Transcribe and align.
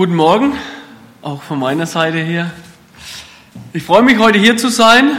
Guten 0.00 0.16
Morgen, 0.16 0.54
auch 1.20 1.42
von 1.42 1.58
meiner 1.58 1.84
Seite 1.84 2.16
her. 2.16 2.50
Ich 3.74 3.82
freue 3.82 4.00
mich, 4.00 4.16
heute 4.16 4.38
hier 4.38 4.56
zu 4.56 4.70
sein, 4.70 5.10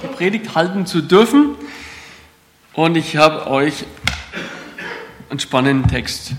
die 0.00 0.06
Predigt 0.14 0.54
halten 0.54 0.86
zu 0.86 1.00
dürfen. 1.00 1.56
Und 2.72 2.96
ich 2.96 3.16
habe 3.16 3.48
euch 3.50 3.84
einen 5.28 5.40
spannenden 5.40 5.90
Text, 5.90 6.34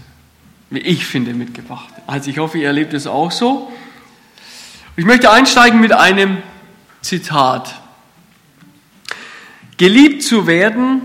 wie 0.69 0.79
ich 0.79 1.05
finde, 1.05 1.33
mitgebracht. 1.33 1.93
Also 2.07 2.29
ich 2.29 2.37
hoffe, 2.37 2.59
ihr 2.59 2.67
erlebt 2.67 2.93
es 2.93 3.05
auch 3.05 3.31
so. 3.31 3.69
Ich 4.95 5.03
möchte 5.03 5.29
einsteigen 5.29 5.81
mit 5.81 5.91
einem 5.91 6.37
Zitat. 7.01 7.81
Geliebt 9.75 10.23
zu 10.23 10.47
werden 10.47 11.01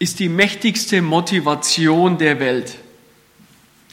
ist 0.00 0.18
die 0.18 0.28
mächtigste 0.28 1.00
Motivation 1.00 2.18
der 2.18 2.40
Welt. 2.40 2.74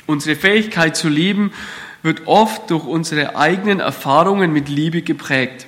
Unsere 0.08 0.36
Fähigkeit 0.36 0.98
zu 0.98 1.08
lieben 1.08 1.52
wird 2.02 2.28
oft 2.28 2.70
durch 2.70 2.86
unsere 2.86 3.36
eigenen 3.36 3.80
Erfahrungen 3.80 4.54
mit 4.54 4.70
Liebe 4.70 5.02
geprägt. 5.02 5.68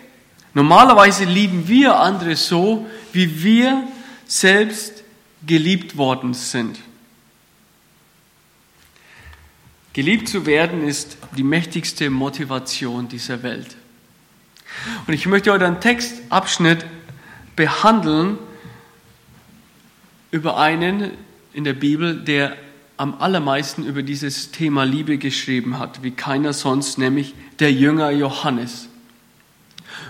Normalerweise 0.53 1.25
lieben 1.25 1.67
wir 1.67 1.99
andere 1.99 2.35
so, 2.35 2.85
wie 3.13 3.43
wir 3.43 3.87
selbst 4.25 5.03
geliebt 5.45 5.97
worden 5.97 6.33
sind. 6.33 6.79
Geliebt 9.93 10.29
zu 10.29 10.45
werden 10.45 10.87
ist 10.87 11.17
die 11.35 11.43
mächtigste 11.43 12.09
Motivation 12.09 13.09
dieser 13.09 13.43
Welt. 13.43 13.75
Und 15.05 15.13
ich 15.13 15.25
möchte 15.25 15.51
heute 15.51 15.65
einen 15.65 15.81
Textabschnitt 15.81 16.85
behandeln 17.57 18.37
über 20.31 20.57
einen 20.57 21.11
in 21.53 21.65
der 21.65 21.73
Bibel, 21.73 22.15
der 22.15 22.55
am 23.01 23.15
allermeisten 23.17 23.83
über 23.83 24.03
dieses 24.03 24.51
Thema 24.51 24.83
Liebe 24.83 25.17
geschrieben 25.17 25.79
hat, 25.79 26.03
wie 26.03 26.11
keiner 26.11 26.53
sonst, 26.53 26.99
nämlich 26.99 27.33
der 27.57 27.71
Jünger 27.71 28.11
Johannes. 28.11 28.89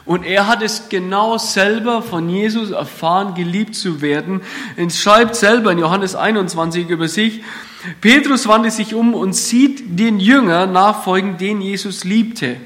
Und 0.03 0.25
er 0.25 0.47
hat 0.47 0.61
es 0.61 0.89
genau 0.89 1.37
selber 1.37 2.01
von 2.01 2.27
Jesus 2.27 2.71
erfahren, 2.71 3.33
geliebt 3.33 3.75
zu 3.75 4.01
werden. 4.01 4.41
Er 4.75 4.89
schreibt 4.89 5.37
selber 5.37 5.71
in 5.71 5.79
Johannes 5.79 6.15
21 6.15 6.89
über 6.89 7.07
sich, 7.07 7.43
Petrus 8.01 8.45
wandte 8.49 8.71
sich 8.71 8.93
um 8.93 9.13
und 9.13 9.37
sieht 9.37 9.97
den 9.97 10.19
Jünger 10.19 10.65
nachfolgen, 10.65 11.37
den 11.37 11.61
Jesus 11.61 12.03
liebte. 12.03 12.57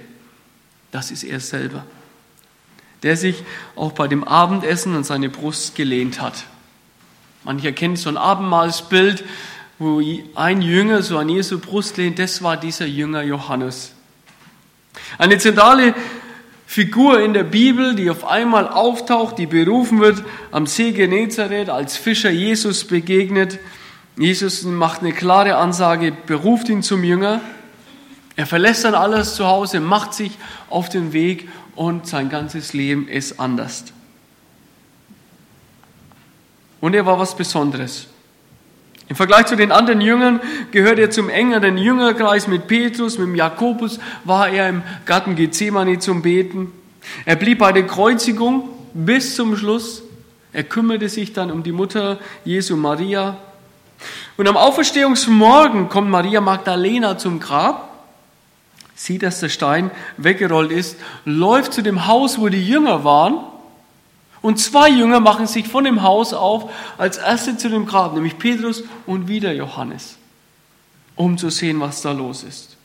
Das 0.91 1.11
ist 1.11 1.23
er 1.23 1.39
selber, 1.39 1.85
der 3.03 3.15
sich 3.15 3.43
auch 3.75 3.91
bei 3.91 4.07
dem 4.07 4.23
Abendessen 4.23 4.95
an 4.95 5.03
seine 5.03 5.29
Brust 5.29 5.75
gelehnt 5.75 6.19
hat. 6.19 6.45
Mancher 7.43 7.73
kennt 7.73 7.99
so 7.99 8.09
ein 8.09 8.17
Abendmahlsbild, 8.17 9.23
wo 9.77 10.01
ein 10.35 10.61
Jünger 10.61 11.01
so 11.01 11.17
an 11.17 11.29
Jesu 11.29 11.59
Brust 11.59 11.97
lehnt, 11.97 12.19
das 12.19 12.41
war 12.41 12.57
dieser 12.57 12.85
Jünger 12.85 13.23
Johannes. 13.23 13.93
Eine 15.17 15.37
zentrale 15.37 15.93
Figur 16.65 17.21
in 17.21 17.33
der 17.33 17.43
Bibel, 17.43 17.95
die 17.95 18.09
auf 18.09 18.25
einmal 18.25 18.67
auftaucht, 18.67 19.37
die 19.37 19.45
berufen 19.45 19.99
wird, 19.99 20.23
am 20.51 20.65
See 20.65 20.91
Genezareth 20.91 21.69
als 21.69 21.97
Fischer 21.97 22.31
Jesus 22.31 22.85
begegnet. 22.85 23.59
Jesus 24.17 24.63
macht 24.63 25.01
eine 25.01 25.13
klare 25.13 25.57
Ansage, 25.57 26.13
beruft 26.25 26.69
ihn 26.69 26.81
zum 26.81 27.03
Jünger. 27.03 27.41
Er 28.35 28.45
verlässt 28.45 28.83
dann 28.83 28.95
alles 28.95 29.35
zu 29.35 29.45
Hause, 29.45 29.79
macht 29.79 30.13
sich 30.13 30.37
auf 30.69 30.89
den 30.89 31.13
Weg 31.13 31.47
und 31.75 32.07
sein 32.07 32.29
ganzes 32.29 32.73
Leben 32.73 33.07
ist 33.07 33.39
anders. 33.39 33.85
Und 36.81 36.93
er 36.93 37.05
war 37.05 37.19
was 37.19 37.35
Besonderes. 37.35 38.07
Im 39.07 39.15
Vergleich 39.15 39.45
zu 39.45 39.55
den 39.55 39.71
anderen 39.71 40.01
Jüngern 40.01 40.39
gehört 40.71 40.97
er 40.97 41.11
zum 41.11 41.29
engeren 41.29 41.77
Jüngerkreis 41.77 42.47
mit 42.47 42.67
Petrus, 42.67 43.19
mit 43.19 43.37
Jakobus, 43.37 43.99
war 44.23 44.49
er 44.49 44.69
im 44.69 44.81
Garten 45.05 45.35
Gethsemane 45.35 45.99
zum 45.99 46.23
Beten. 46.23 46.71
Er 47.23 47.35
blieb 47.35 47.59
bei 47.59 47.71
der 47.71 47.85
Kreuzigung 47.85 48.69
bis 48.93 49.35
zum 49.35 49.55
Schluss. 49.55 50.01
Er 50.53 50.63
kümmerte 50.63 51.07
sich 51.07 51.33
dann 51.33 51.51
um 51.51 51.61
die 51.61 51.71
Mutter 51.71 52.17
Jesu 52.45 52.77
Maria. 52.77 53.38
Und 54.38 54.47
am 54.47 54.57
Auferstehungsmorgen 54.57 55.88
kommt 55.88 56.09
Maria 56.09 56.41
Magdalena 56.41 57.17
zum 57.17 57.39
Grab, 57.39 57.89
sieht, 58.95 59.21
dass 59.21 59.39
der 59.39 59.49
Stein 59.49 59.91
weggerollt 60.17 60.71
ist, 60.71 60.97
läuft 61.25 61.73
zu 61.73 61.83
dem 61.83 62.07
Haus, 62.07 62.39
wo 62.39 62.49
die 62.49 62.65
Jünger 62.67 63.03
waren 63.03 63.38
und 64.45 64.59
zwei 64.59 64.89
Jünger 64.89 65.22
machen 65.22 65.47
sich 65.47 65.67
von 65.67 65.85
dem 65.85 66.03
Haus 66.03 66.31
auf 66.31 66.72
als 67.00 67.17
erste 67.17 67.57
zu 67.57 67.67
dem 67.67 67.88
Grab, 67.88 68.13
nämlich 68.13 68.38
Petrus 68.38 68.83
und 69.07 69.28
wieder 69.28 69.51
Johannes, 69.51 70.17
um 71.16 71.39
zu 71.39 71.50
sehen, 71.50 71.79
was 71.79 72.03
da 72.03 72.11
los 72.11 72.44
ist. 72.44 72.78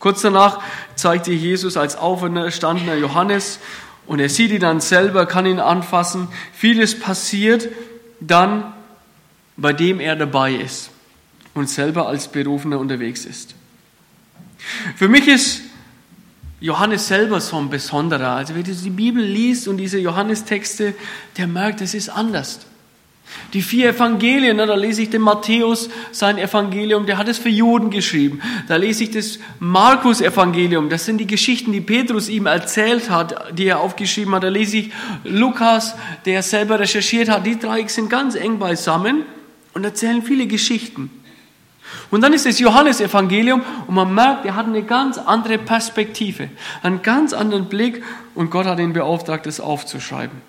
Kurz 0.00 0.22
danach 0.22 0.60
zeigt 0.96 1.28
ihr 1.28 1.36
Jesus 1.36 1.76
als 1.76 1.94
auferstandener 1.94 2.96
Johannes 2.96 3.60
und 4.08 4.18
er 4.18 4.28
sieht 4.28 4.50
ihn 4.50 4.58
dann 4.58 4.80
selber, 4.80 5.26
kann 5.26 5.46
ihn 5.46 5.60
anfassen. 5.60 6.26
Vieles 6.52 6.98
passiert 6.98 7.68
dann, 8.18 8.72
bei 9.56 9.72
dem 9.72 10.00
er 10.00 10.16
dabei 10.16 10.54
ist 10.54 10.90
und 11.54 11.70
selber 11.70 12.08
als 12.08 12.26
Berufener 12.26 12.80
unterwegs 12.80 13.26
ist. 13.26 13.54
Für 14.96 15.06
mich 15.06 15.28
ist 15.28 15.60
Johannes 16.64 17.08
selber 17.08 17.42
so 17.42 17.58
ein 17.58 17.68
besonderer. 17.68 18.36
Also 18.36 18.54
wer 18.54 18.62
die 18.62 18.88
Bibel 18.88 19.22
liest 19.22 19.68
und 19.68 19.76
diese 19.76 19.98
Johannestexte, 19.98 20.94
der 21.36 21.46
merkt, 21.46 21.82
es 21.82 21.92
ist 21.92 22.08
anders. 22.08 22.60
Die 23.52 23.60
vier 23.60 23.90
Evangelien, 23.90 24.56
da 24.56 24.74
lese 24.74 25.02
ich 25.02 25.10
den 25.10 25.20
Matthäus, 25.20 25.90
sein 26.10 26.38
Evangelium, 26.38 27.04
der 27.04 27.18
hat 27.18 27.28
es 27.28 27.36
für 27.36 27.50
Juden 27.50 27.90
geschrieben. 27.90 28.40
Da 28.66 28.76
lese 28.76 29.04
ich 29.04 29.10
das 29.10 29.40
Markus-Evangelium, 29.58 30.88
das 30.88 31.04
sind 31.04 31.18
die 31.18 31.26
Geschichten, 31.26 31.70
die 31.70 31.82
Petrus 31.82 32.30
ihm 32.30 32.46
erzählt 32.46 33.10
hat, 33.10 33.58
die 33.58 33.66
er 33.66 33.80
aufgeschrieben 33.80 34.34
hat. 34.34 34.44
Da 34.44 34.48
lese 34.48 34.78
ich 34.78 34.92
Lukas, 35.24 35.94
der 36.24 36.42
selber 36.42 36.80
recherchiert 36.80 37.28
hat. 37.28 37.44
Die 37.44 37.58
drei 37.58 37.86
sind 37.88 38.08
ganz 38.08 38.36
eng 38.36 38.58
beisammen 38.58 39.24
und 39.74 39.84
erzählen 39.84 40.22
viele 40.22 40.46
Geschichten. 40.46 41.10
Und 42.10 42.20
dann 42.20 42.32
ist 42.32 42.46
das 42.46 42.58
Johannesevangelium 42.58 43.62
und 43.86 43.94
man 43.94 44.14
merkt, 44.14 44.44
er 44.44 44.54
hat 44.54 44.66
eine 44.66 44.82
ganz 44.82 45.18
andere 45.18 45.58
Perspektive, 45.58 46.48
einen 46.82 47.02
ganz 47.02 47.32
anderen 47.32 47.68
Blick 47.68 48.02
und 48.34 48.50
Gott 48.50 48.66
hat 48.66 48.78
ihn 48.78 48.92
beauftragt, 48.92 49.46
das 49.46 49.60
aufzuschreiben. 49.60 50.40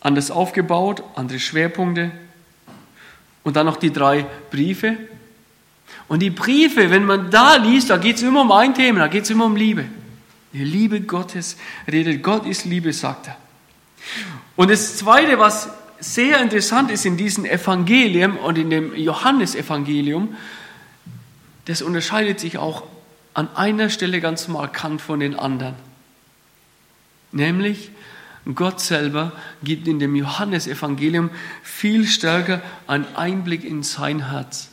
Anders 0.00 0.30
aufgebaut, 0.30 1.02
andere 1.14 1.38
Schwerpunkte 1.38 2.10
und 3.42 3.56
dann 3.56 3.66
noch 3.66 3.76
die 3.76 3.92
drei 3.92 4.26
Briefe. 4.50 4.96
Und 6.08 6.20
die 6.20 6.30
Briefe, 6.30 6.90
wenn 6.90 7.04
man 7.04 7.30
da 7.30 7.56
liest, 7.56 7.90
da 7.90 7.96
geht 7.96 8.16
es 8.16 8.22
immer 8.22 8.42
um 8.42 8.52
ein 8.52 8.74
Thema, 8.74 9.00
da 9.00 9.08
geht 9.08 9.24
es 9.24 9.30
immer 9.30 9.46
um 9.46 9.56
Liebe. 9.56 9.86
Die 10.52 10.64
Liebe 10.64 11.00
Gottes 11.00 11.56
redet, 11.90 12.22
Gott 12.22 12.46
ist 12.46 12.64
Liebe, 12.64 12.92
sagt 12.92 13.28
er. 13.28 13.36
Und 14.56 14.70
das 14.70 14.96
Zweite, 14.96 15.38
was 15.38 15.68
sehr 16.04 16.40
interessant 16.40 16.90
ist 16.90 17.06
in 17.06 17.16
diesem 17.16 17.44
Evangelium 17.44 18.36
und 18.36 18.58
in 18.58 18.70
dem 18.70 18.94
Johannesevangelium, 18.94 20.36
das 21.64 21.80
unterscheidet 21.80 22.40
sich 22.40 22.58
auch 22.58 22.84
an 23.32 23.48
einer 23.56 23.88
Stelle 23.88 24.20
ganz 24.20 24.48
markant 24.48 25.00
von 25.00 25.20
den 25.20 25.34
anderen. 25.34 25.74
Nämlich, 27.32 27.90
Gott 28.54 28.80
selber 28.80 29.32
gibt 29.62 29.88
in 29.88 29.98
dem 29.98 30.14
Johannesevangelium 30.14 31.30
viel 31.62 32.06
stärker 32.06 32.60
einen 32.86 33.06
Einblick 33.16 33.64
in 33.64 33.82
sein 33.82 34.30
Herz. 34.30 34.68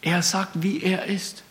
Er 0.00 0.22
sagt, 0.22 0.62
wie 0.62 0.82
er 0.82 1.06
ist. 1.06 1.42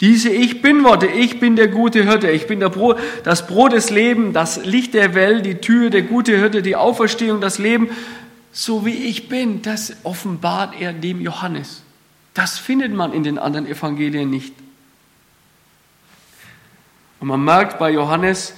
Diese 0.00 0.28
Ich 0.28 0.60
bin 0.60 0.84
Worte, 0.84 1.06
ich 1.06 1.40
bin 1.40 1.56
der 1.56 1.68
gute 1.68 2.02
Hirte, 2.02 2.30
ich 2.30 2.46
bin 2.46 2.58
Brot, 2.60 2.98
das 3.24 3.46
Brot 3.46 3.72
des 3.72 3.90
Lebens, 3.90 4.34
das 4.34 4.64
Licht 4.64 4.92
der 4.92 5.14
Welt, 5.14 5.46
die 5.46 5.54
Tür, 5.54 5.88
der 5.88 6.02
gute 6.02 6.36
Hirte, 6.36 6.60
die 6.60 6.76
Auferstehung, 6.76 7.40
das 7.40 7.58
Leben, 7.58 7.88
so 8.52 8.84
wie 8.84 8.94
ich 8.94 9.28
bin, 9.28 9.62
das 9.62 9.96
offenbart 10.04 10.80
er 10.80 10.92
dem 10.92 11.20
Johannes. 11.20 11.82
Das 12.34 12.58
findet 12.58 12.92
man 12.92 13.12
in 13.12 13.24
den 13.24 13.38
anderen 13.38 13.66
Evangelien 13.66 14.30
nicht. 14.30 14.54
Und 17.20 17.28
man 17.28 17.42
merkt 17.44 17.78
bei 17.78 17.90
Johannes, 17.90 18.54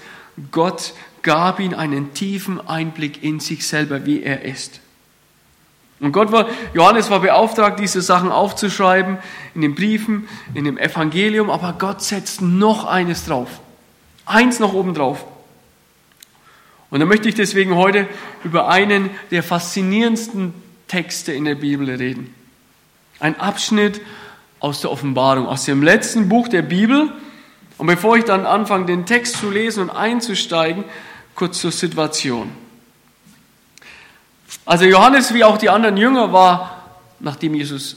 Gott 0.51 0.95
gab 1.23 1.61
ihm 1.61 1.75
einen 1.75 2.13
tiefen 2.13 2.67
Einblick 2.67 3.23
in 3.23 3.41
sich 3.41 3.67
selber, 3.67 4.05
wie 4.05 4.23
er 4.23 4.43
ist. 4.43 4.81
Und 6.01 6.13
Gott 6.13 6.33
war, 6.33 6.49
Johannes 6.75 7.09
war 7.09 7.21
beauftragt, 7.21 7.79
diese 7.79 8.03
Sachen 8.03 8.33
aufzuschreiben 8.33 9.19
in 9.55 9.61
den 9.61 9.75
Briefen, 9.75 10.29
in 10.55 10.65
dem 10.65 10.77
Evangelium, 10.77 11.51
aber 11.51 11.75
Gott 11.79 12.03
setzt 12.03 12.43
noch 12.43 12.85
eines 12.85 13.27
drauf. 13.27 13.61
Eins 14.27 14.59
noch 14.59 14.75
oben 14.75 14.95
drauf. 14.95 15.25
Und 16.95 17.01
da 17.01 17.07
möchte 17.07 17.29
ich 17.29 17.35
deswegen 17.35 17.75
heute 17.75 18.07
über 18.45 18.69
einen 18.69 19.11
der 19.33 19.43
faszinierendsten 19.43 20.55
Texte 20.87 21.33
in 21.33 21.45
der 21.45 21.57
Bibel 21.57 21.91
reden. 21.91 22.33
Ein 23.19 23.41
Abschnitt 23.41 24.01
aus 24.61 24.81
der 24.81 24.93
Offenbarung, 24.93 25.49
aus 25.49 25.65
dem 25.65 25.83
letzten 25.83 26.29
Buch 26.29 26.47
der 26.47 26.63
Bibel. 26.63 27.11
Und 27.79 27.89
bevor 27.89 28.17
ich 28.17 28.23
dann 28.23 28.47
anfange, 28.47 28.87
den 28.87 29.07
Text 29.07 29.39
zu 29.39 29.51
lesen 29.51 29.83
und 29.83 29.91
einzusteigen, 29.91 30.85
kurz 31.35 31.59
zur 31.59 31.73
Situation. 31.73 32.53
Also 34.65 34.85
Johannes, 34.85 35.35
wie 35.35 35.43
auch 35.43 35.59
die 35.59 35.71
anderen 35.71 35.97
Jünger, 35.97 36.33
war, 36.33 37.01
nachdem 37.19 37.57
Jesus 37.57 37.97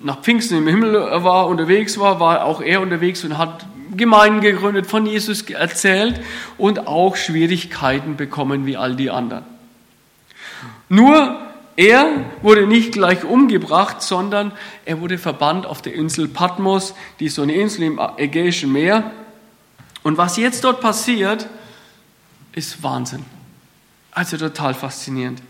nach 0.00 0.20
Pfingsten 0.20 0.58
im 0.58 0.66
Himmel 0.66 0.94
war, 0.94 1.46
unterwegs 1.46 1.96
war, 1.96 2.18
war 2.18 2.44
auch 2.44 2.60
er 2.60 2.80
unterwegs 2.80 3.22
und 3.22 3.38
hat 3.38 3.66
Gemeinden 3.96 4.40
gegründet, 4.40 4.86
von 4.86 5.06
Jesus 5.06 5.42
erzählt 5.42 6.20
und 6.58 6.86
auch 6.86 7.16
Schwierigkeiten 7.16 8.16
bekommen 8.16 8.66
wie 8.66 8.76
all 8.76 8.96
die 8.96 9.10
anderen. 9.10 9.44
Nur 10.88 11.38
er 11.76 12.24
wurde 12.42 12.66
nicht 12.66 12.92
gleich 12.92 13.24
umgebracht, 13.24 14.02
sondern 14.02 14.52
er 14.84 15.00
wurde 15.00 15.18
verbannt 15.18 15.64
auf 15.64 15.80
der 15.80 15.94
Insel 15.94 16.28
Patmos, 16.28 16.94
die 17.18 17.26
ist 17.26 17.36
so 17.36 17.42
eine 17.42 17.54
Insel 17.54 17.84
im 17.84 18.00
Ägäischen 18.18 18.72
Meer. 18.72 19.10
Und 20.02 20.18
was 20.18 20.36
jetzt 20.36 20.64
dort 20.64 20.80
passiert, 20.80 21.48
ist 22.52 22.82
Wahnsinn. 22.82 23.24
Also 24.10 24.36
total 24.36 24.74
faszinierend. 24.74 25.42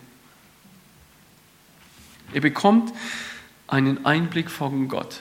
Er 2.33 2.41
bekommt 2.41 2.93
einen 3.67 4.07
Einblick 4.07 4.51
von 4.51 4.89
Gott. 4.89 5.21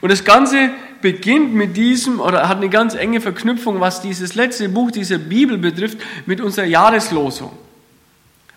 Und 0.00 0.10
das 0.10 0.24
Ganze 0.24 0.70
beginnt 1.02 1.54
mit 1.54 1.76
diesem, 1.76 2.20
oder 2.20 2.48
hat 2.48 2.58
eine 2.58 2.68
ganz 2.68 2.94
enge 2.94 3.20
Verknüpfung, 3.20 3.80
was 3.80 4.02
dieses 4.02 4.34
letzte 4.34 4.68
Buch 4.68 4.90
dieser 4.90 5.18
Bibel 5.18 5.58
betrifft, 5.58 5.98
mit 6.26 6.40
unserer 6.40 6.66
Jahreslosung. 6.66 7.52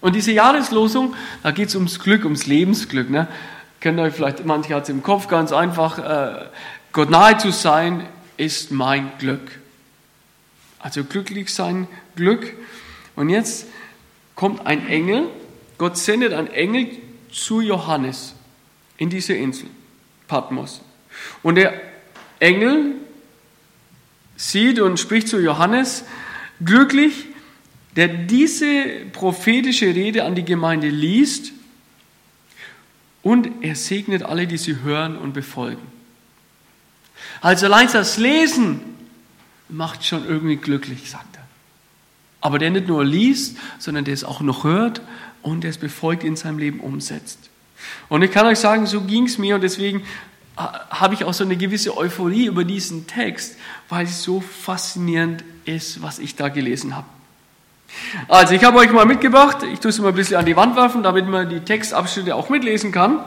Und 0.02 0.16
diese 0.16 0.32
Jahreslosung, 0.32 1.16
da 1.44 1.52
geht 1.52 1.70
es 1.70 1.76
ums 1.76 2.00
Glück, 2.00 2.26
ums 2.26 2.46
Lebensglück. 2.46 3.10
Ne? 3.10 3.28
Kennt 3.80 4.00
ihr 4.00 4.12
vielleicht, 4.12 4.46
manche 4.46 4.76
hat 4.76 4.84
es 4.84 4.90
im 4.90 5.02
Kopf 5.02 5.28
ganz 5.28 5.52
einfach, 5.52 5.98
äh, 5.98 6.46
Gott 6.92 7.10
nahe 7.10 7.38
zu 7.38 7.52
sein 7.52 8.06
ist 8.38 8.72
mein 8.72 9.12
Glück. 9.20 9.60
Also 10.80 11.04
glücklich 11.04 11.54
sein, 11.54 11.88
Glück. 12.16 12.54
Und 13.16 13.30
jetzt 13.30 13.68
kommt 14.36 14.66
ein 14.66 14.88
Engel, 14.88 15.28
Gott 15.78 15.98
sendet 15.98 16.34
einen 16.34 16.48
Engel 16.48 16.90
zu 17.32 17.62
Johannes 17.62 18.36
in 18.98 19.10
diese 19.10 19.34
Insel, 19.34 19.68
Patmos. 20.28 20.82
Und 21.42 21.56
der 21.56 21.74
Engel 22.44 22.96
sieht 24.36 24.80
und 24.80 25.00
spricht 25.00 25.30
zu 25.30 25.40
Johannes, 25.40 26.04
glücklich, 26.64 27.28
der 27.96 28.08
diese 28.08 28.86
prophetische 29.14 29.88
Rede 29.88 30.26
an 30.26 30.36
die 30.36 30.44
Gemeinde 30.44 30.90
liest 30.90 31.54
und 33.22 33.50
er 33.62 33.76
segnet 33.76 34.24
alle, 34.24 34.46
die 34.46 34.58
sie 34.58 34.82
hören 34.82 35.18
und 35.18 35.34
befolgen. 35.34 35.82
Also 37.40 37.68
allein 37.68 37.88
das 37.92 38.18
Lesen 38.18 38.82
macht 39.70 40.04
schon 40.04 40.26
irgendwie 40.28 40.58
glücklich, 40.58 41.10
sagt 41.10 41.38
er. 41.38 41.48
Aber 42.42 42.60
der 42.60 42.72
nicht 42.72 42.88
nur 42.88 43.06
liest, 43.06 43.58
sondern 43.80 44.04
der 44.04 44.14
es 44.14 44.26
auch 44.26 44.42
noch 44.42 44.66
hört 44.66 45.02
und 45.42 45.64
der 45.64 45.70
es 45.70 45.78
befolgt 45.78 46.26
in 46.26 46.36
seinem 46.36 46.58
Leben 46.58 46.82
umsetzt. 46.82 47.50
Und 48.10 48.22
ich 48.22 48.32
kann 48.32 48.46
euch 48.46 48.60
sagen, 48.60 48.86
so 48.86 49.02
ging 49.02 49.26
es 49.26 49.38
mir 49.38 49.56
und 49.56 49.62
deswegen 49.62 50.04
habe 50.56 51.14
ich 51.16 51.24
auch 51.24 51.34
so 51.34 51.44
eine 51.44 51.58
gewisse 51.58 51.98
Euphorie 51.98 52.46
über 52.46 52.64
diesen 52.64 53.08
Text, 53.08 53.58
weil 53.90 54.06
es 54.06 54.24
so 54.24 54.42
faszinierend 54.42 55.44
ist, 55.66 56.02
was 56.02 56.20
ich 56.20 56.36
da 56.36 56.50
gelesen 56.50 56.96
habe. 56.96 57.08
Also, 58.28 58.54
ich 58.54 58.64
habe 58.64 58.78
euch 58.80 58.92
mal 58.92 59.06
mitgebracht, 59.06 59.64
ich 59.64 59.80
tue 59.80 59.90
es 59.90 60.00
mal 60.00 60.10
ein 60.10 60.16
bisschen 60.16 60.38
an 60.38 60.46
die 60.46 60.56
Wand 60.56 60.76
werfen, 60.76 61.04
damit 61.04 61.28
man 61.28 61.50
die 61.50 61.60
Textabschnitte 61.60 62.36
auch 62.36 62.50
mitlesen 62.50 62.92
kann. 62.92 63.20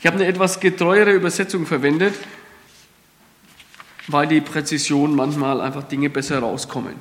Ich 0.00 0.06
habe 0.06 0.16
eine 0.16 0.26
etwas 0.26 0.60
getreuere 0.60 1.12
Übersetzung 1.12 1.66
verwendet, 1.66 2.14
weil 4.08 4.26
die 4.26 4.40
Präzision 4.40 5.14
manchmal 5.14 5.60
einfach 5.60 5.84
Dinge 5.84 6.10
besser 6.10 6.40
rauskommen. 6.40 6.94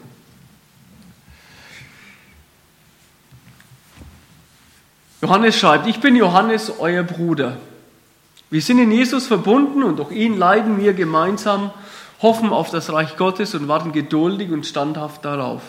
Johannes 5.21 5.57
schreibt, 5.57 5.87
ich 5.87 5.99
bin 5.99 6.15
Johannes, 6.17 6.71
euer 6.79 7.03
Bruder. 7.03 7.57
Wir 8.53 8.61
sind 8.61 8.77
in 8.77 8.91
Jesus 8.91 9.25
verbunden 9.25 9.81
und 9.81 9.97
durch 9.97 10.11
ihn 10.11 10.37
leiden 10.37 10.79
wir 10.79 10.93
gemeinsam, 10.93 11.71
hoffen 12.21 12.51
auf 12.51 12.69
das 12.69 12.93
Reich 12.93 13.17
Gottes 13.17 13.55
und 13.55 13.67
warten 13.67 13.93
geduldig 13.93 14.51
und 14.51 14.67
standhaft 14.67 15.25
darauf. 15.25 15.63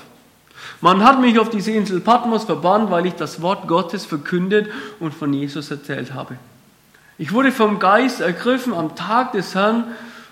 Man 0.82 1.02
hat 1.02 1.18
mich 1.18 1.38
auf 1.38 1.48
diese 1.48 1.70
Insel 1.70 2.00
Patmos 2.00 2.44
verbannt, 2.44 2.90
weil 2.90 3.06
ich 3.06 3.14
das 3.14 3.40
Wort 3.40 3.68
Gottes 3.68 4.04
verkündet 4.04 4.68
und 5.00 5.14
von 5.14 5.32
Jesus 5.32 5.70
erzählt 5.70 6.12
habe. 6.12 6.36
Ich 7.16 7.32
wurde 7.32 7.52
vom 7.52 7.78
Geist 7.78 8.20
ergriffen 8.20 8.74
am 8.74 8.94
Tag 8.94 9.32
des 9.32 9.54
Herrn 9.54 9.84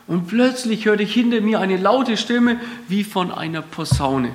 und 0.07 0.27
plötzlich 0.27 0.85
hörte 0.85 1.05
ich 1.05 1.15
hinter 1.15 1.41
mir 1.41 1.59
eine 1.59 1.79
laute 1.79 2.19
Stimme 2.19 2.61
wie 2.87 3.03
von 3.03 3.33
einer 3.33 3.63
Posaune. 3.63 4.33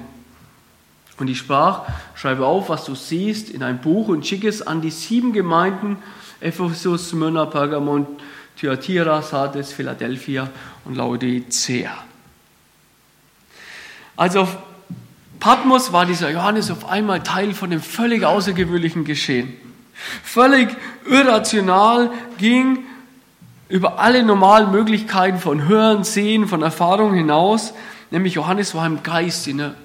Und 1.19 1.27
ich 1.27 1.37
sprach, 1.37 1.83
schreibe 2.15 2.47
auf, 2.47 2.69
was 2.69 2.83
du 2.83 2.95
siehst, 2.95 3.51
in 3.51 3.61
ein 3.61 3.79
Buch 3.79 4.07
und 4.07 4.25
schicke 4.25 4.47
es 4.47 4.65
an 4.65 4.81
die 4.81 4.89
sieben 4.89 5.33
Gemeinden, 5.33 5.97
Ephesus, 6.39 7.09
Smyrna, 7.09 7.45
Pergamon, 7.45 8.05
Thyatira, 8.55 9.21
Sardes, 9.21 9.73
Philadelphia 9.73 10.49
und 10.85 10.95
Laodicea. 10.95 11.91
Also 14.15 14.41
auf 14.41 14.57
Patmos 15.39 15.93
war 15.93 16.05
dieser 16.05 16.31
Johannes 16.31 16.71
auf 16.71 16.89
einmal 16.89 17.21
Teil 17.21 17.53
von 17.53 17.69
dem 17.69 17.81
völlig 17.81 18.23
außergewöhnlichen 18.23 19.05
Geschehen. 19.05 19.53
Völlig 20.23 20.75
irrational 21.07 22.11
ging 22.37 22.79
über 23.69 23.99
alle 23.99 24.23
normalen 24.23 24.71
Möglichkeiten 24.71 25.39
von 25.39 25.67
Hören, 25.67 26.03
Sehen, 26.03 26.47
von 26.47 26.61
Erfahrung 26.61 27.13
hinaus. 27.13 27.73
Nämlich 28.11 28.35
Johannes 28.35 28.73
war 28.73 28.85
im 28.85 29.03
Geist, 29.03 29.47
in 29.47 29.61
einer 29.61 29.75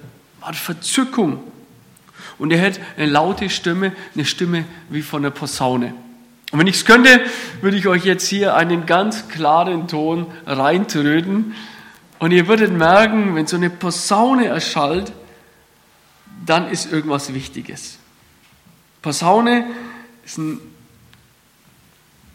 Art 0.41 0.55
Verzückung. 0.55 1.43
Und 2.39 2.51
er 2.51 2.65
hat 2.65 2.79
eine 2.97 3.07
laute 3.07 3.49
Stimme, 3.49 3.93
eine 4.15 4.25
Stimme 4.25 4.65
wie 4.89 5.01
von 5.01 5.23
einer 5.23 5.31
Posaune. 5.31 5.93
Und 6.53 6.59
wenn 6.59 6.67
ich 6.67 6.75
es 6.75 6.85
könnte, 6.85 7.19
würde 7.61 7.77
ich 7.77 7.87
euch 7.87 8.05
jetzt 8.05 8.27
hier 8.27 8.53
einen 8.53 8.85
ganz 8.85 9.27
klaren 9.27 9.87
Ton 9.87 10.27
reintröten. 10.45 11.55
Und 12.19 12.29
ihr 12.29 12.47
würdet 12.47 12.71
merken, 12.71 13.33
wenn 13.33 13.47
so 13.47 13.55
eine 13.55 13.71
Posaune 13.71 14.45
erschallt, 14.45 15.11
dann 16.45 16.69
ist 16.69 16.91
irgendwas 16.93 17.33
Wichtiges. 17.33 17.97
Posaune 19.01 19.65
ist 20.23 20.37
ein 20.37 20.59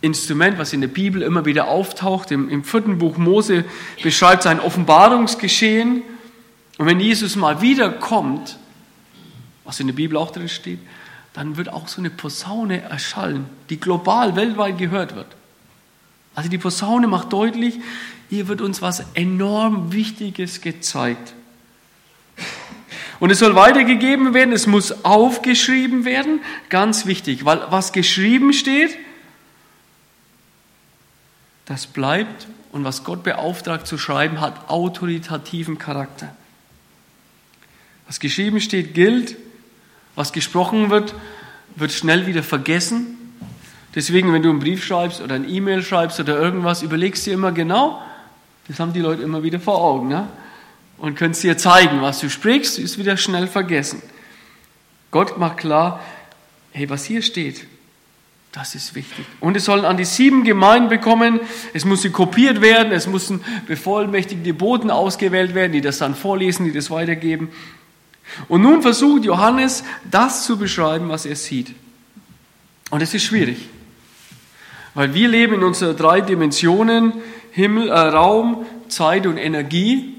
Instrument, 0.01 0.59
was 0.59 0.73
in 0.73 0.81
der 0.81 0.89
Bibel 0.89 1.23
immer 1.23 1.45
wieder 1.45 1.69
auftaucht. 1.69 2.33
Im, 2.33 2.49
Im, 2.49 2.65
vierten 2.65 2.99
Buch 2.99 3.19
Mose 3.19 3.65
beschreibt 4.03 4.43
sein 4.43 4.59
Offenbarungsgeschehen. 4.59 6.03
Und 6.77 6.87
wenn 6.87 6.99
Jesus 6.99 7.37
mal 7.37 7.63
wiederkommt, 7.63 8.59
was 9.65 9.79
in 9.79 9.87
der 9.87 9.95
Bibel 9.95 10.17
auch 10.17 10.33
drin 10.33 10.49
steht, 10.49 10.81
dann 11.33 11.57
wird 11.57 11.69
auch 11.69 11.89
so 11.89 12.01
eine 12.01 12.11
Posaune 12.11 12.83
erschallen, 12.83 13.49
die 13.71 13.79
global, 13.79 14.35
weltweit 14.37 14.79
gehört 14.79 15.15
wird. 15.15 15.29
Also 16.35 16.49
die 16.49 16.59
Posaune 16.59 17.07
macht 17.07 17.33
deutlich, 17.33 17.79
hier 18.31 18.49
wird 18.49 18.61
uns 18.61 18.83
was 18.83 19.05
enorm 19.15 19.93
Wichtiges 19.93 20.61
gezeigt. 20.61 21.35
Und 23.21 23.31
es 23.31 23.41
soll 23.41 23.57
weitergegeben 23.57 24.35
werden, 24.35 24.53
es 24.53 24.67
muss 24.67 25.05
aufgeschrieben 25.05 26.05
werden, 26.05 26.41
ganz 26.69 27.07
wichtig, 27.07 27.45
weil 27.45 27.61
was 27.71 27.93
geschrieben 27.93 28.53
steht, 28.53 28.97
das 31.67 31.87
bleibt 31.87 32.47
und 32.73 32.85
was 32.85 33.05
Gott 33.05 33.25
beauftragt 33.25 33.87
zu 33.87 33.99
schreiben, 33.99 34.41
hat 34.41 34.71
autoritativen 34.71 35.79
Charakter. 35.79 36.35
Was 38.07 38.21
geschrieben 38.21 38.61
steht, 38.61 38.95
gilt, 38.95 39.37
was 40.19 40.33
gesprochen 40.33 40.91
wird, 40.91 41.15
wird 41.77 41.93
schnell 41.93 42.27
wieder 42.27 42.43
vergessen. 42.43 43.17
Deswegen, 43.95 44.33
wenn 44.33 44.43
du 44.43 44.51
einen 44.51 44.59
Brief 44.59 44.85
schreibst 44.85 45.21
oder 45.23 45.35
ein 45.35 45.49
E-Mail 45.49 45.83
schreibst 45.83 46.21
oder 46.21 46.39
irgendwas, 46.39 46.83
überlegst 46.83 47.25
dir 47.25 47.35
immer 47.35 47.53
genau, 47.53 48.03
das 48.67 48.79
haben 48.81 48.93
die 48.93 49.01
Leute 49.01 49.23
immer 49.23 49.43
wieder 49.43 49.61
vor 49.61 49.83
Augen. 49.83 50.09
Ne? 50.09 50.29
und 50.99 51.15
könntest 51.15 51.45
dir 51.45 51.57
zeigen, 51.57 52.03
was 52.03 52.21
du 52.21 52.29
sprichst, 52.29 52.79
ist 52.79 52.99
wieder 52.99 53.17
schnell 53.17 53.47
vergessen. 53.47 54.03
Gott 55.11 55.39
macht 55.39 55.59
klar, 55.59 56.03
hey, 56.73 56.91
was 56.91 57.05
hier 57.05 57.23
steht, 57.23 57.67
das 58.53 58.75
ist 58.75 58.95
wichtig. 58.95 59.25
Und 59.41 59.57
es 59.57 59.65
sollen 59.65 59.85
an 59.85 59.97
die 59.97 60.05
sieben 60.05 60.45
Gemeinden 60.45 60.89
bekommen, 60.89 61.41
es 61.73 61.85
muss 61.85 62.11
kopiert 62.13 62.61
werden, 62.61 62.93
es 62.93 63.07
müssen 63.07 63.43
bevollmächtigte 63.67 64.53
Boten 64.53 64.91
ausgewählt 64.91 65.55
werden, 65.55 65.73
die 65.73 65.81
das 65.81 65.99
dann 65.99 66.15
vorlesen, 66.15 66.65
die 66.65 66.73
das 66.73 66.91
weitergeben. 66.91 67.51
Und 68.49 68.63
nun 68.63 68.83
versucht 68.83 69.25
Johannes, 69.25 69.85
das 70.11 70.45
zu 70.45 70.59
beschreiben, 70.59 71.09
was 71.09 71.27
er 71.27 71.37
sieht. 71.37 71.75
Und 72.91 73.03
es 73.03 73.15
ist 73.15 73.25
schwierig, 73.25 73.69
weil 74.95 75.13
wir 75.15 75.29
leben 75.29 75.55
in 75.55 75.63
unseren 75.63 75.97
drei 75.97 76.21
Dimensionen, 76.21 77.13
Himmel, 77.53 77.89
äh, 77.89 77.93
Raum, 77.93 78.67
Zeit 78.89 79.27
und 79.27 79.37
Energie 79.37 80.15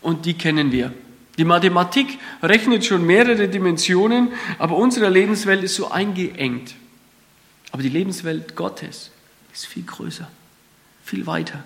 und 0.00 0.24
die 0.24 0.34
kennen 0.34 0.72
wir. 0.72 0.92
Die 1.38 1.44
Mathematik 1.44 2.18
rechnet 2.42 2.84
schon 2.84 3.06
mehrere 3.06 3.48
Dimensionen, 3.48 4.28
aber 4.58 4.76
unsere 4.76 5.08
Lebenswelt 5.08 5.62
ist 5.62 5.74
so 5.74 5.90
eingeengt. 5.90 6.74
Aber 7.72 7.82
die 7.82 7.88
Lebenswelt 7.88 8.56
Gottes 8.56 9.10
ist 9.52 9.66
viel 9.66 9.84
größer, 9.84 10.30
viel 11.04 11.26
weiter. 11.26 11.64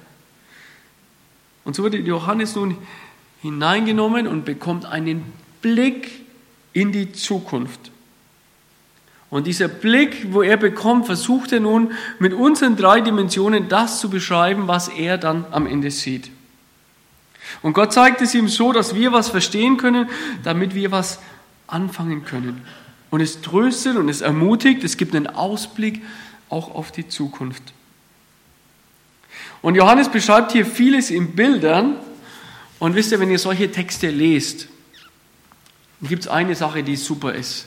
Und 1.64 1.74
so 1.74 1.82
wird 1.82 1.94
Johannes 1.94 2.54
nun 2.54 2.76
hineingenommen 3.42 4.26
und 4.26 4.44
bekommt 4.44 4.84
einen 4.84 5.32
Blick 5.64 6.10
in 6.74 6.92
die 6.92 7.10
Zukunft. 7.12 7.90
Und 9.30 9.46
dieser 9.46 9.66
Blick, 9.66 10.26
wo 10.30 10.42
er 10.42 10.58
bekommt, 10.58 11.06
versucht 11.06 11.52
er 11.52 11.60
nun 11.60 11.92
mit 12.18 12.34
unseren 12.34 12.76
drei 12.76 13.00
Dimensionen 13.00 13.70
das 13.70 13.98
zu 13.98 14.10
beschreiben, 14.10 14.68
was 14.68 14.88
er 14.88 15.16
dann 15.16 15.46
am 15.52 15.66
Ende 15.66 15.90
sieht. 15.90 16.30
Und 17.62 17.72
Gott 17.72 17.94
zeigt 17.94 18.20
es 18.20 18.34
ihm 18.34 18.48
so, 18.48 18.72
dass 18.72 18.94
wir 18.94 19.12
was 19.12 19.30
verstehen 19.30 19.78
können, 19.78 20.10
damit 20.42 20.74
wir 20.74 20.90
was 20.90 21.18
anfangen 21.66 22.26
können. 22.26 22.60
Und 23.08 23.22
es 23.22 23.40
tröstet 23.40 23.96
und 23.96 24.10
es 24.10 24.20
ermutigt, 24.20 24.84
es 24.84 24.98
gibt 24.98 25.16
einen 25.16 25.28
Ausblick 25.28 26.02
auch 26.50 26.74
auf 26.74 26.92
die 26.92 27.08
Zukunft. 27.08 27.62
Und 29.62 29.76
Johannes 29.76 30.10
beschreibt 30.10 30.52
hier 30.52 30.66
vieles 30.66 31.10
in 31.10 31.34
Bildern. 31.34 31.96
Und 32.78 32.94
wisst 32.96 33.12
ihr, 33.12 33.20
wenn 33.20 33.30
ihr 33.30 33.38
solche 33.38 33.72
Texte 33.72 34.10
lest, 34.10 34.68
gibt 36.08 36.22
es 36.24 36.28
eine 36.28 36.54
Sache, 36.54 36.82
die 36.82 36.96
super 36.96 37.34
ist. 37.34 37.66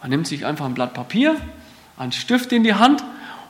Man 0.00 0.10
nimmt 0.10 0.26
sich 0.26 0.44
einfach 0.44 0.66
ein 0.66 0.74
Blatt 0.74 0.94
Papier, 0.94 1.36
einen 1.96 2.12
Stift 2.12 2.52
in 2.52 2.64
die 2.64 2.74
Hand 2.74 3.04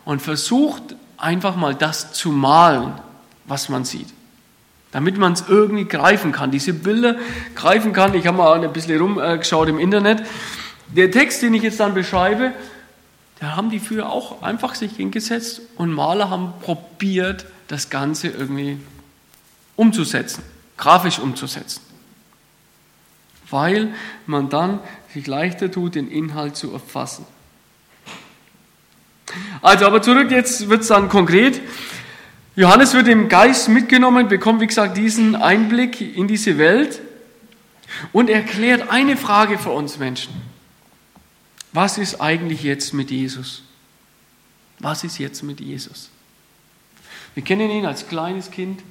und 0.04 0.20
versucht 0.20 0.82
einfach 1.16 1.56
mal 1.56 1.74
das 1.74 2.12
zu 2.12 2.30
malen, 2.30 2.92
was 3.44 3.68
man 3.68 3.84
sieht. 3.84 4.08
Damit 4.90 5.16
man 5.16 5.32
es 5.32 5.44
irgendwie 5.48 5.86
greifen 5.86 6.32
kann, 6.32 6.50
diese 6.50 6.74
Bilder 6.74 7.16
greifen 7.54 7.92
kann. 7.92 8.14
Ich 8.14 8.26
habe 8.26 8.36
mal 8.36 8.62
ein 8.62 8.72
bisschen 8.72 9.00
rumgeschaut 9.00 9.68
im 9.68 9.78
Internet. 9.78 10.22
Der 10.88 11.10
Text, 11.10 11.40
den 11.42 11.54
ich 11.54 11.62
jetzt 11.62 11.80
dann 11.80 11.94
beschreibe, 11.94 12.52
da 13.40 13.56
haben 13.56 13.70
die 13.70 13.80
früher 13.80 14.10
auch 14.10 14.42
einfach 14.42 14.74
sich 14.74 14.92
hingesetzt 14.96 15.62
und 15.76 15.92
Maler 15.92 16.28
haben 16.28 16.52
probiert, 16.60 17.46
das 17.68 17.88
Ganze 17.88 18.28
irgendwie 18.28 18.78
umzusetzen, 19.74 20.42
grafisch 20.76 21.18
umzusetzen. 21.18 21.80
Weil 23.52 23.94
man 24.26 24.48
dann 24.48 24.80
sich 25.14 25.26
leichter 25.28 25.70
tut, 25.70 25.94
den 25.94 26.10
Inhalt 26.10 26.56
zu 26.56 26.72
erfassen. 26.72 27.24
Also, 29.60 29.86
aber 29.86 30.02
zurück, 30.02 30.30
jetzt 30.30 30.68
wird 30.68 30.82
es 30.82 30.88
dann 30.88 31.08
konkret. 31.08 31.60
Johannes 32.56 32.92
wird 32.92 33.08
im 33.08 33.28
Geist 33.28 33.68
mitgenommen, 33.68 34.28
bekommt, 34.28 34.60
wie 34.60 34.66
gesagt, 34.66 34.96
diesen 34.96 35.36
Einblick 35.36 36.00
in 36.16 36.28
diese 36.28 36.58
Welt 36.58 37.00
und 38.12 38.28
erklärt 38.28 38.90
eine 38.90 39.16
Frage 39.16 39.58
für 39.58 39.70
uns 39.70 39.98
Menschen. 39.98 40.32
Was 41.72 41.96
ist 41.96 42.20
eigentlich 42.20 42.62
jetzt 42.62 42.92
mit 42.92 43.10
Jesus? 43.10 43.62
Was 44.78 45.04
ist 45.04 45.18
jetzt 45.18 45.42
mit 45.42 45.60
Jesus? 45.60 46.10
Wir 47.34 47.42
kennen 47.42 47.70
ihn 47.70 47.86
als 47.86 48.08
kleines 48.08 48.50
Kind, 48.50 48.82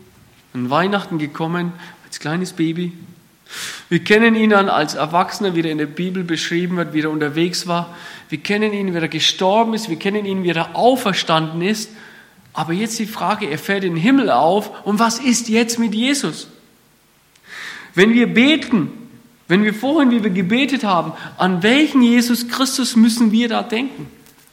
an 0.53 0.69
Weihnachten 0.69 1.19
gekommen, 1.19 1.73
als 2.05 2.19
kleines 2.19 2.53
Baby. 2.53 2.93
Wir 3.89 3.99
kennen 3.99 4.35
ihn 4.35 4.51
dann 4.51 4.69
als 4.69 4.95
Erwachsener, 4.95 5.55
wie 5.55 5.61
er 5.61 5.71
in 5.71 5.77
der 5.77 5.85
Bibel 5.85 6.23
beschrieben 6.23 6.77
wird, 6.77 6.93
wie 6.93 7.01
er 7.01 7.11
unterwegs 7.11 7.67
war. 7.67 7.95
Wir 8.29 8.37
kennen 8.37 8.73
ihn, 8.73 8.93
wie 8.93 8.97
er 8.97 9.07
gestorben 9.07 9.73
ist. 9.73 9.89
Wir 9.89 9.99
kennen 9.99 10.25
ihn, 10.25 10.43
wie 10.43 10.49
er 10.49 10.75
auferstanden 10.75 11.61
ist. 11.61 11.91
Aber 12.53 12.73
jetzt 12.73 12.99
die 12.99 13.05
Frage, 13.05 13.49
er 13.49 13.57
fährt 13.57 13.83
in 13.83 13.95
den 13.95 14.01
Himmel 14.01 14.29
auf. 14.29 14.85
Und 14.85 14.99
was 14.99 15.19
ist 15.19 15.49
jetzt 15.49 15.79
mit 15.79 15.93
Jesus? 15.93 16.47
Wenn 17.93 18.13
wir 18.13 18.27
beten, 18.27 18.91
wenn 19.47 19.63
wir 19.63 19.73
vorhin, 19.73 20.11
wie 20.11 20.23
wir 20.23 20.31
gebetet 20.31 20.83
haben, 20.83 21.11
an 21.37 21.61
welchen 21.61 22.01
Jesus 22.01 22.47
Christus 22.47 22.95
müssen 22.95 23.31
wir 23.33 23.49
da 23.49 23.63
denken? 23.63 24.07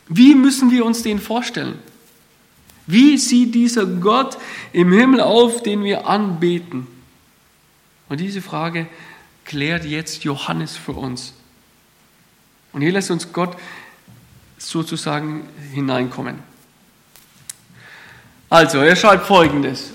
Wie 0.08 0.34
müssen 0.34 0.70
wir 0.72 0.84
uns 0.84 1.02
den 1.02 1.20
vorstellen? 1.20 1.78
Wie 2.88 3.18
sieht 3.18 3.54
dieser 3.54 3.86
Gott 3.86 4.38
im 4.72 4.90
Himmel 4.90 5.20
auf, 5.20 5.62
den 5.62 5.84
wir 5.84 6.08
anbeten? 6.08 6.86
Und 8.08 8.20
diese 8.20 8.42
Frage 8.42 8.86
klärt 9.44 9.84
jetzt 9.84 10.24
Johannes 10.24 10.76
für 10.76 10.92
uns. 10.92 11.34
Und 12.72 12.82
hier 12.82 12.92
lässt 12.92 13.10
uns 13.10 13.32
Gott 13.32 13.56
sozusagen 14.58 15.48
hineinkommen. 15.72 16.38
Also, 18.50 18.78
er 18.78 18.96
schreibt 18.96 19.26
folgendes. 19.26 19.92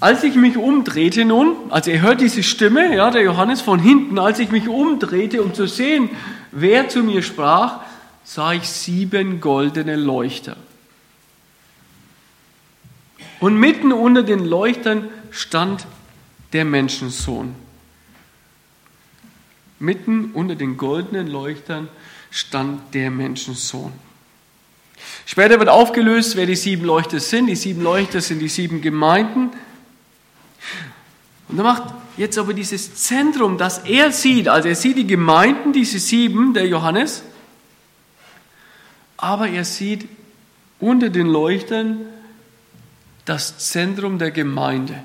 Als 0.00 0.22
ich 0.22 0.36
mich 0.36 0.56
umdrehte 0.56 1.24
nun, 1.24 1.56
also 1.70 1.90
er 1.90 2.02
hört 2.02 2.20
diese 2.20 2.44
Stimme, 2.44 2.94
ja, 2.94 3.10
der 3.10 3.22
Johannes 3.22 3.60
von 3.60 3.80
hinten, 3.80 4.18
als 4.18 4.38
ich 4.38 4.50
mich 4.50 4.68
umdrehte, 4.68 5.42
um 5.42 5.54
zu 5.54 5.66
sehen, 5.66 6.10
wer 6.52 6.88
zu 6.88 7.02
mir 7.02 7.22
sprach, 7.22 7.80
sah 8.22 8.52
ich 8.52 8.68
sieben 8.68 9.40
goldene 9.40 9.96
Leuchter. 9.96 10.56
Und 13.40 13.56
mitten 13.56 13.92
unter 13.92 14.22
den 14.22 14.44
Leuchtern 14.44 15.08
stand 15.30 15.86
der 16.52 16.64
Menschensohn. 16.64 17.54
Mitten 19.78 20.32
unter 20.32 20.56
den 20.56 20.76
goldenen 20.76 21.28
Leuchtern 21.28 21.88
stand 22.30 22.94
der 22.94 23.10
Menschensohn. 23.10 23.92
Später 25.24 25.58
wird 25.58 25.68
aufgelöst, 25.68 26.36
wer 26.36 26.46
die 26.46 26.56
sieben 26.56 26.84
Leuchter 26.84 27.20
sind. 27.20 27.46
Die 27.46 27.56
sieben 27.56 27.82
Leuchter 27.82 28.20
sind 28.20 28.40
die 28.40 28.48
sieben 28.48 28.80
Gemeinden. 28.80 29.50
Und 31.48 31.58
er 31.58 31.64
macht 31.64 31.94
jetzt 32.16 32.38
aber 32.38 32.52
dieses 32.52 32.94
Zentrum, 32.96 33.56
das 33.56 33.78
er 33.78 34.10
sieht. 34.10 34.48
Also 34.48 34.68
er 34.68 34.74
sieht 34.74 34.96
die 34.96 35.06
Gemeinden, 35.06 35.72
diese 35.72 35.98
sieben, 35.98 36.54
der 36.54 36.66
Johannes. 36.66 37.22
Aber 39.16 39.48
er 39.48 39.64
sieht 39.64 40.08
unter 40.80 41.08
den 41.10 41.26
Leuchtern 41.26 42.00
das 43.24 43.58
Zentrum 43.58 44.18
der 44.18 44.30
Gemeinde. 44.30 45.04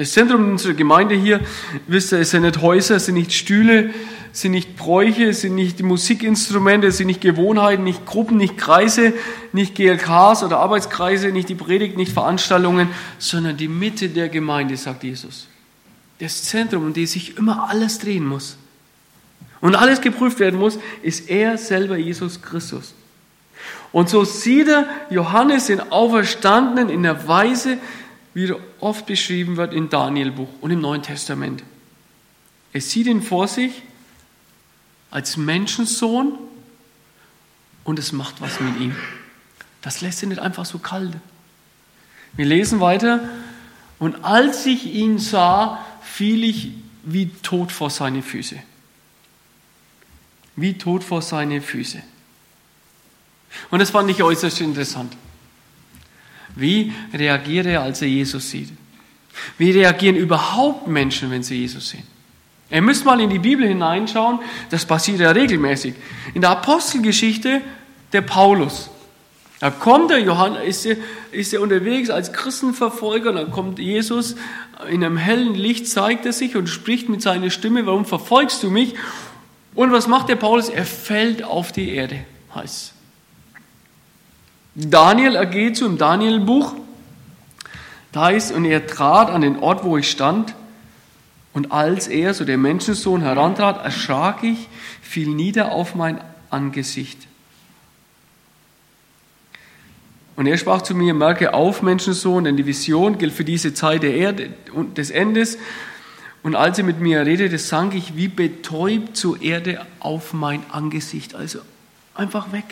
Das 0.00 0.12
Zentrum 0.12 0.52
unserer 0.52 0.72
Gemeinde 0.72 1.14
hier, 1.14 1.40
wisst 1.86 2.14
ihr, 2.14 2.20
es 2.20 2.30
sind 2.30 2.40
nicht 2.40 2.62
Häuser, 2.62 2.96
es 2.96 3.04
sind 3.04 3.16
nicht 3.16 3.34
Stühle, 3.34 3.90
es 4.32 4.40
sind 4.40 4.52
nicht 4.52 4.74
Bräuche, 4.74 5.26
es 5.26 5.42
sind 5.42 5.54
nicht 5.54 5.82
Musikinstrumente, 5.82 6.86
es 6.86 6.96
sind 6.96 7.08
nicht 7.08 7.20
Gewohnheiten, 7.20 7.84
nicht 7.84 8.06
Gruppen, 8.06 8.38
nicht 8.38 8.56
Kreise, 8.56 9.12
nicht 9.52 9.74
GLKs 9.74 10.42
oder 10.42 10.58
Arbeitskreise, 10.58 11.28
nicht 11.32 11.50
die 11.50 11.54
Predigt, 11.54 11.98
nicht 11.98 12.14
Veranstaltungen, 12.14 12.88
sondern 13.18 13.58
die 13.58 13.68
Mitte 13.68 14.08
der 14.08 14.30
Gemeinde, 14.30 14.78
sagt 14.78 15.04
Jesus. 15.04 15.48
Das 16.18 16.44
Zentrum, 16.44 16.86
um 16.86 16.94
das 16.94 17.12
sich 17.12 17.36
immer 17.36 17.68
alles 17.68 17.98
drehen 17.98 18.26
muss 18.26 18.56
und 19.60 19.74
alles 19.74 20.00
geprüft 20.00 20.40
werden 20.40 20.58
muss, 20.58 20.78
ist 21.02 21.28
er 21.28 21.58
selber, 21.58 21.98
Jesus 21.98 22.40
Christus. 22.40 22.94
Und 23.92 24.08
so 24.08 24.24
sieht 24.24 24.68
er 24.68 24.88
Johannes 25.10 25.66
den 25.66 25.92
Auferstandenen 25.92 26.88
in 26.88 27.02
der 27.02 27.28
Weise, 27.28 27.76
wie 28.32 28.46
er 28.46 28.56
oft 28.82 29.06
beschrieben 29.06 29.56
wird 29.56 29.74
im 29.74 29.88
Danielbuch 29.88 30.48
und 30.60 30.70
im 30.70 30.80
Neuen 30.80 31.02
Testament. 31.02 31.62
Er 32.72 32.80
sieht 32.80 33.06
ihn 33.06 33.22
vor 33.22 33.48
sich 33.48 33.82
als 35.10 35.36
Menschensohn 35.36 36.38
und 37.84 37.98
es 37.98 38.12
macht 38.12 38.40
was 38.40 38.60
mit 38.60 38.78
ihm. 38.78 38.94
Das 39.82 40.00
lässt 40.00 40.22
ihn 40.22 40.28
nicht 40.28 40.40
einfach 40.40 40.66
so 40.66 40.78
kalt. 40.78 41.16
Wir 42.34 42.46
lesen 42.46 42.80
weiter. 42.80 43.28
Und 43.98 44.24
als 44.24 44.66
ich 44.66 44.86
ihn 44.86 45.18
sah, 45.18 45.84
fiel 46.02 46.44
ich 46.44 46.70
wie 47.02 47.30
tot 47.42 47.72
vor 47.72 47.90
seine 47.90 48.22
Füße. 48.22 48.56
Wie 50.56 50.78
tot 50.78 51.02
vor 51.02 51.22
seine 51.22 51.60
Füße. 51.60 52.02
Und 53.70 53.78
das 53.80 53.90
fand 53.90 54.10
ich 54.10 54.22
äußerst 54.22 54.60
interessant. 54.60 55.16
Wie 56.56 56.92
reagiert 57.12 57.66
er, 57.66 57.82
als 57.82 58.02
er 58.02 58.08
Jesus 58.08 58.50
sieht? 58.50 58.70
Wie 59.58 59.70
reagieren 59.70 60.16
überhaupt 60.16 60.86
Menschen, 60.86 61.30
wenn 61.30 61.42
sie 61.42 61.56
Jesus 61.56 61.90
sehen? 61.90 62.02
Ihr 62.70 62.82
müsst 62.82 63.04
mal 63.04 63.20
in 63.20 63.30
die 63.30 63.38
Bibel 63.38 63.66
hineinschauen, 63.66 64.38
das 64.70 64.84
passiert 64.84 65.20
ja 65.20 65.30
regelmäßig. 65.30 65.94
In 66.34 66.40
der 66.40 66.50
Apostelgeschichte 66.50 67.60
der 68.12 68.20
Paulus. 68.20 68.90
Da 69.58 69.70
kommt 69.70 70.10
der 70.10 70.20
Johannes, 70.20 70.64
ist 70.64 70.86
er, 70.86 70.96
ist 71.32 71.52
er 71.52 71.60
unterwegs 71.60 72.10
als 72.10 72.32
Christenverfolger, 72.32 73.32
dann 73.32 73.50
kommt 73.50 73.78
Jesus 73.78 74.36
in 74.88 75.04
einem 75.04 75.16
hellen 75.16 75.54
Licht, 75.54 75.86
zeigt 75.86 76.24
er 76.24 76.32
sich 76.32 76.56
und 76.56 76.68
spricht 76.68 77.08
mit 77.08 77.20
seiner 77.20 77.50
Stimme, 77.50 77.84
warum 77.86 78.06
verfolgst 78.06 78.62
du 78.62 78.70
mich? 78.70 78.94
Und 79.74 79.92
was 79.92 80.06
macht 80.06 80.28
der 80.28 80.36
Paulus? 80.36 80.68
Er 80.68 80.86
fällt 80.86 81.42
auf 81.42 81.72
die 81.72 81.90
Erde, 81.90 82.24
heißt 82.54 82.94
Daniel 84.74 85.34
ergeht 85.34 85.76
zu 85.76 85.86
im 85.86 85.98
Danielbuch. 85.98 86.74
Da 88.12 88.30
ist, 88.30 88.52
und 88.52 88.64
er 88.64 88.86
trat 88.86 89.30
an 89.30 89.40
den 89.40 89.58
Ort, 89.58 89.84
wo 89.84 89.96
ich 89.96 90.10
stand. 90.10 90.54
Und 91.52 91.72
als 91.72 92.06
er, 92.08 92.34
so 92.34 92.44
der 92.44 92.58
Menschensohn, 92.58 93.22
herantrat, 93.22 93.84
erschrak 93.84 94.42
ich, 94.42 94.68
fiel 95.02 95.28
nieder 95.28 95.72
auf 95.72 95.94
mein 95.94 96.20
Angesicht. 96.48 97.26
Und 100.36 100.46
er 100.46 100.56
sprach 100.56 100.82
zu 100.82 100.94
mir, 100.94 101.12
merke 101.12 101.52
auf, 101.52 101.82
Menschensohn, 101.82 102.44
denn 102.44 102.56
die 102.56 102.66
Vision 102.66 103.18
gilt 103.18 103.34
für 103.34 103.44
diese 103.44 103.74
Zeit 103.74 104.02
der 104.02 104.14
Erde 104.14 104.50
und 104.72 104.96
des 104.96 105.10
Endes. 105.10 105.58
Und 106.42 106.54
als 106.54 106.78
er 106.78 106.84
mit 106.84 107.00
mir 107.00 107.26
redete, 107.26 107.58
sank 107.58 107.94
ich 107.94 108.16
wie 108.16 108.28
betäubt 108.28 109.16
zur 109.16 109.42
Erde 109.42 109.84
auf 109.98 110.32
mein 110.32 110.62
Angesicht. 110.70 111.34
Also 111.34 111.58
einfach 112.14 112.52
weg. 112.52 112.64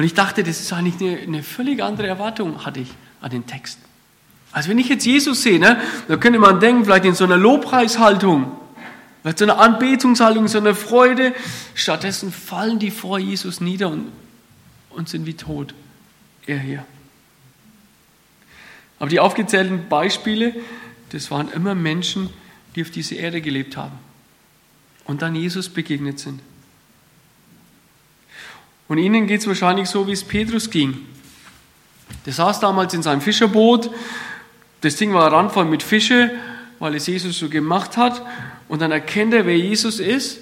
Und 0.00 0.06
ich 0.06 0.14
dachte, 0.14 0.42
das 0.42 0.62
ist 0.62 0.72
eigentlich 0.72 0.98
eine, 0.98 1.20
eine 1.20 1.42
völlig 1.42 1.82
andere 1.82 2.06
Erwartung, 2.06 2.64
hatte 2.64 2.80
ich 2.80 2.88
an 3.20 3.28
den 3.28 3.46
Text. 3.46 3.78
Also 4.50 4.70
wenn 4.70 4.78
ich 4.78 4.88
jetzt 4.88 5.04
Jesus 5.04 5.42
sehe, 5.42 5.60
ne, 5.60 5.78
da 6.08 6.16
könnte 6.16 6.38
man 6.38 6.58
denken, 6.58 6.86
vielleicht 6.86 7.04
in 7.04 7.14
so 7.14 7.24
einer 7.24 7.36
Lobpreishaltung, 7.36 8.50
Vielleicht 9.20 9.40
so 9.40 9.44
eine 9.44 9.58
Anbetungshaltung, 9.58 10.48
so 10.48 10.56
eine 10.56 10.74
Freude. 10.74 11.34
Stattdessen 11.74 12.32
fallen 12.32 12.78
die 12.78 12.90
vor 12.90 13.18
Jesus 13.18 13.60
nieder 13.60 13.90
und, 13.90 14.10
und 14.88 15.10
sind 15.10 15.26
wie 15.26 15.34
tot. 15.34 15.74
Er 16.46 16.58
hier. 16.58 16.86
Aber 19.00 19.10
die 19.10 19.20
aufgezählten 19.20 19.86
Beispiele, 19.90 20.54
das 21.10 21.30
waren 21.30 21.52
immer 21.52 21.74
Menschen, 21.74 22.30
die 22.74 22.80
auf 22.80 22.90
dieser 22.90 23.16
Erde 23.16 23.42
gelebt 23.42 23.76
haben 23.76 23.98
und 25.04 25.20
dann 25.20 25.34
Jesus 25.34 25.68
begegnet 25.68 26.18
sind. 26.18 26.40
Und 28.90 28.98
ihnen 28.98 29.28
geht 29.28 29.40
es 29.40 29.46
wahrscheinlich 29.46 29.88
so, 29.88 30.08
wie 30.08 30.12
es 30.12 30.24
Petrus 30.24 30.68
ging. 30.68 31.06
Der 32.26 32.32
saß 32.32 32.58
damals 32.58 32.92
in 32.92 33.04
seinem 33.04 33.20
Fischerboot, 33.20 33.88
das 34.80 34.96
Ding 34.96 35.14
war 35.14 35.32
randvoll 35.32 35.64
mit 35.64 35.84
Fische, 35.84 36.32
weil 36.80 36.96
es 36.96 37.06
Jesus 37.06 37.38
so 37.38 37.48
gemacht 37.48 37.96
hat. 37.96 38.20
Und 38.66 38.82
dann 38.82 38.90
erkennt 38.90 39.32
er, 39.32 39.46
wer 39.46 39.56
Jesus 39.56 40.00
ist. 40.00 40.40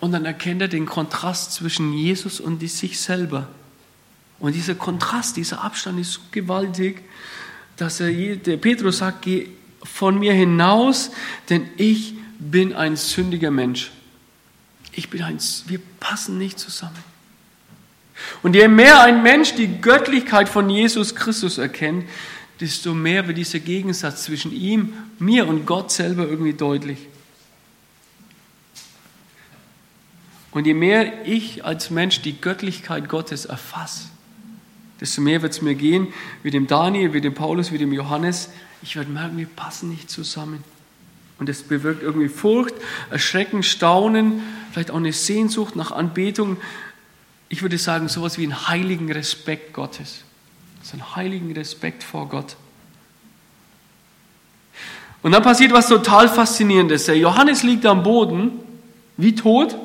Und 0.00 0.10
dann 0.10 0.24
erkennt 0.24 0.60
er 0.60 0.66
den 0.66 0.86
Kontrast 0.86 1.52
zwischen 1.52 1.92
Jesus 1.92 2.40
und 2.40 2.68
sich 2.68 2.98
selber. 2.98 3.46
Und 4.40 4.56
dieser 4.56 4.74
Kontrast, 4.74 5.36
dieser 5.36 5.62
Abstand 5.62 6.00
ist 6.00 6.14
so 6.14 6.20
gewaltig, 6.32 7.04
dass 7.76 8.00
er, 8.00 8.10
der 8.10 8.56
Petrus 8.56 8.98
sagt, 8.98 9.22
geh 9.22 9.50
von 9.84 10.18
mir 10.18 10.32
hinaus, 10.32 11.12
denn 11.48 11.68
ich 11.76 12.14
bin 12.40 12.72
ein 12.72 12.96
sündiger 12.96 13.52
Mensch. 13.52 13.92
Ich 14.96 15.10
bin 15.10 15.22
ein, 15.22 15.38
wir 15.66 15.80
passen 16.00 16.38
nicht 16.38 16.58
zusammen. 16.58 17.14
Und 18.42 18.54
je 18.54 18.68
mehr 18.68 19.02
ein 19.02 19.22
Mensch 19.22 19.54
die 19.54 19.80
Göttlichkeit 19.80 20.48
von 20.48 20.70
Jesus 20.70 21.14
Christus 21.14 21.58
erkennt, 21.58 22.08
desto 22.60 22.94
mehr 22.94 23.26
wird 23.26 23.38
dieser 23.38 23.58
Gegensatz 23.58 24.24
zwischen 24.24 24.52
ihm, 24.52 24.94
mir 25.18 25.48
und 25.48 25.66
Gott 25.66 25.90
selber 25.90 26.28
irgendwie 26.28 26.52
deutlich. 26.52 26.98
Und 30.52 30.66
je 30.66 30.74
mehr 30.74 31.26
ich 31.26 31.64
als 31.64 31.90
Mensch 31.90 32.22
die 32.22 32.40
Göttlichkeit 32.40 33.08
Gottes 33.08 33.44
erfasse, 33.44 34.04
desto 35.00 35.20
mehr 35.20 35.42
wird 35.42 35.52
es 35.52 35.62
mir 35.62 35.74
gehen, 35.74 36.12
wie 36.44 36.52
dem 36.52 36.68
Daniel, 36.68 37.12
wie 37.12 37.20
dem 37.20 37.34
Paulus, 37.34 37.72
wie 37.72 37.78
dem 37.78 37.92
Johannes. 37.92 38.50
Ich 38.80 38.94
werde 38.94 39.10
merken, 39.10 39.36
wir 39.36 39.46
passen 39.46 39.90
nicht 39.90 40.08
zusammen. 40.08 40.62
Und 41.44 41.50
es 41.50 41.62
bewirkt 41.62 42.02
irgendwie 42.02 42.30
Furcht, 42.30 42.74
Erschrecken, 43.10 43.62
Staunen, 43.62 44.42
vielleicht 44.72 44.90
auch 44.90 44.96
eine 44.96 45.12
Sehnsucht 45.12 45.76
nach 45.76 45.92
Anbetung. 45.92 46.56
Ich 47.50 47.60
würde 47.60 47.76
sagen, 47.76 48.08
sowas 48.08 48.38
wie 48.38 48.44
einen 48.44 48.66
heiligen 48.66 49.12
Respekt 49.12 49.74
Gottes. 49.74 50.22
So 50.82 50.94
einen 50.94 51.16
heiligen 51.16 51.52
Respekt 51.52 52.02
vor 52.02 52.30
Gott. 52.30 52.56
Und 55.20 55.32
dann 55.32 55.42
passiert 55.42 55.74
was 55.74 55.86
total 55.86 56.30
Faszinierendes. 56.30 57.04
Der 57.04 57.18
Johannes 57.18 57.62
liegt 57.62 57.84
am 57.84 58.02
Boden, 58.02 58.52
wie 59.18 59.34
tot. 59.34 59.76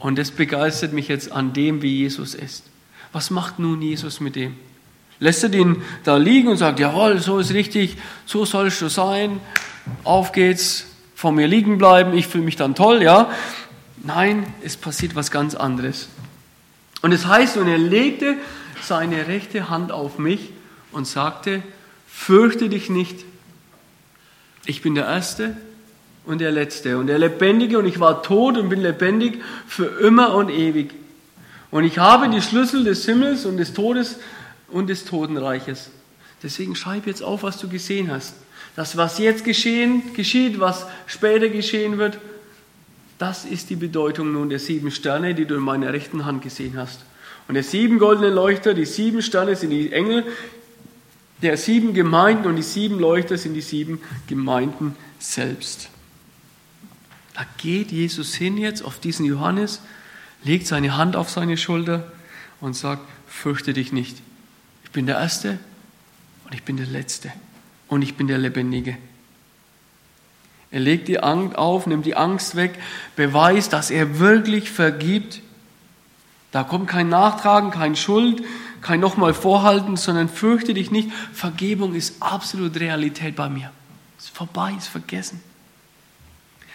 Und 0.00 0.18
das 0.18 0.32
begeistert 0.32 0.92
mich 0.92 1.06
jetzt 1.06 1.30
an 1.30 1.52
dem, 1.52 1.80
wie 1.80 1.98
Jesus 1.98 2.34
ist. 2.34 2.64
Was 3.12 3.30
macht 3.30 3.60
nun 3.60 3.80
Jesus 3.82 4.18
mit 4.18 4.34
dem? 4.34 4.56
Lässt 5.18 5.44
er 5.44 5.48
den 5.48 5.82
da 6.04 6.16
liegen 6.16 6.48
und 6.48 6.56
sagt, 6.56 6.78
jawohl, 6.78 7.18
so 7.20 7.38
ist 7.38 7.54
richtig, 7.54 7.96
so 8.26 8.44
sollst 8.44 8.82
du 8.82 8.88
sein, 8.88 9.40
auf 10.04 10.32
geht's, 10.32 10.86
vor 11.14 11.32
mir 11.32 11.46
liegen 11.46 11.78
bleiben, 11.78 12.16
ich 12.16 12.26
fühle 12.26 12.44
mich 12.44 12.56
dann 12.56 12.74
toll, 12.74 13.02
ja? 13.02 13.30
Nein, 14.02 14.46
es 14.62 14.76
passiert 14.76 15.14
was 15.14 15.30
ganz 15.30 15.54
anderes. 15.54 16.08
Und 17.02 17.12
es 17.12 17.26
heißt, 17.26 17.56
und 17.56 17.68
er 17.68 17.78
legte 17.78 18.36
seine 18.82 19.26
rechte 19.26 19.68
Hand 19.68 19.92
auf 19.92 20.18
mich 20.18 20.50
und 20.92 21.06
sagte, 21.06 21.62
fürchte 22.06 22.68
dich 22.68 22.90
nicht, 22.90 23.24
ich 24.66 24.82
bin 24.82 24.94
der 24.94 25.06
Erste 25.06 25.56
und 26.24 26.40
der 26.40 26.50
Letzte 26.50 26.98
und 26.98 27.06
der 27.06 27.18
Lebendige 27.18 27.78
und 27.78 27.86
ich 27.86 28.00
war 28.00 28.22
tot 28.22 28.58
und 28.58 28.68
bin 28.68 28.80
lebendig 28.80 29.40
für 29.66 29.86
immer 30.00 30.34
und 30.34 30.50
ewig. 30.50 30.92
Und 31.70 31.84
ich 31.84 31.98
habe 31.98 32.28
die 32.28 32.42
Schlüssel 32.42 32.84
des 32.84 33.04
Himmels 33.04 33.44
und 33.44 33.56
des 33.56 33.72
Todes 33.72 34.18
und 34.68 34.88
des 34.88 35.04
Totenreiches. 35.04 35.90
Deswegen 36.42 36.74
schreib 36.74 37.06
jetzt 37.06 37.22
auf, 37.22 37.42
was 37.42 37.58
du 37.58 37.68
gesehen 37.68 38.10
hast. 38.10 38.34
Das, 38.76 38.96
was 38.96 39.18
jetzt 39.18 39.44
geschehen, 39.44 40.12
geschieht, 40.14 40.60
was 40.60 40.86
später 41.06 41.48
geschehen 41.48 41.96
wird, 41.96 42.18
das 43.18 43.46
ist 43.46 43.70
die 43.70 43.76
Bedeutung 43.76 44.32
nun 44.32 44.50
der 44.50 44.58
sieben 44.58 44.90
Sterne, 44.90 45.34
die 45.34 45.46
du 45.46 45.54
in 45.54 45.62
meiner 45.62 45.92
rechten 45.94 46.26
Hand 46.26 46.42
gesehen 46.42 46.76
hast. 46.76 47.00
Und 47.48 47.54
der 47.54 47.62
sieben 47.62 47.98
goldenen 47.98 48.34
Leuchter, 48.34 48.74
die 48.74 48.84
sieben 48.84 49.22
Sterne 49.22 49.56
sind 49.56 49.70
die 49.70 49.92
Engel 49.92 50.24
der 51.42 51.56
sieben 51.56 51.92
Gemeinden 51.92 52.46
und 52.46 52.56
die 52.56 52.62
sieben 52.62 52.98
Leuchter 52.98 53.36
sind 53.36 53.54
die 53.54 53.60
sieben 53.60 54.00
Gemeinden 54.26 54.96
selbst. 55.18 55.90
Da 57.34 57.44
geht 57.58 57.92
Jesus 57.92 58.34
hin 58.34 58.56
jetzt 58.56 58.82
auf 58.82 58.98
diesen 58.98 59.26
Johannes 59.26 59.80
legt 60.44 60.66
seine 60.66 60.96
Hand 60.96 61.16
auf 61.16 61.28
seine 61.28 61.56
Schulter 61.56 62.10
und 62.60 62.74
sagt, 62.74 63.02
fürchte 63.26 63.72
dich 63.72 63.92
nicht. 63.92 64.16
Ich 64.84 64.90
bin 64.90 65.06
der 65.06 65.16
Erste 65.16 65.58
und 66.44 66.54
ich 66.54 66.62
bin 66.62 66.76
der 66.76 66.86
Letzte 66.86 67.32
und 67.88 68.02
ich 68.02 68.16
bin 68.16 68.26
der 68.26 68.38
Lebendige. 68.38 68.96
Er 70.70 70.80
legt 70.80 71.08
die 71.08 71.20
Angst 71.20 71.56
auf, 71.56 71.86
nimmt 71.86 72.06
die 72.06 72.16
Angst 72.16 72.56
weg, 72.56 72.78
beweist, 73.14 73.72
dass 73.72 73.90
er 73.90 74.18
wirklich 74.18 74.70
vergibt. 74.70 75.40
Da 76.50 76.64
kommt 76.64 76.88
kein 76.88 77.08
Nachtragen, 77.08 77.70
kein 77.70 77.96
Schuld, 77.96 78.42
kein 78.82 79.00
nochmal 79.00 79.34
Vorhalten, 79.34 79.96
sondern 79.96 80.28
fürchte 80.28 80.74
dich 80.74 80.90
nicht. 80.90 81.10
Vergebung 81.32 81.94
ist 81.94 82.20
absolut 82.20 82.78
Realität 82.78 83.36
bei 83.36 83.48
mir. 83.48 83.70
Ist 84.18 84.30
vorbei, 84.30 84.74
ist 84.76 84.88
vergessen. 84.88 85.40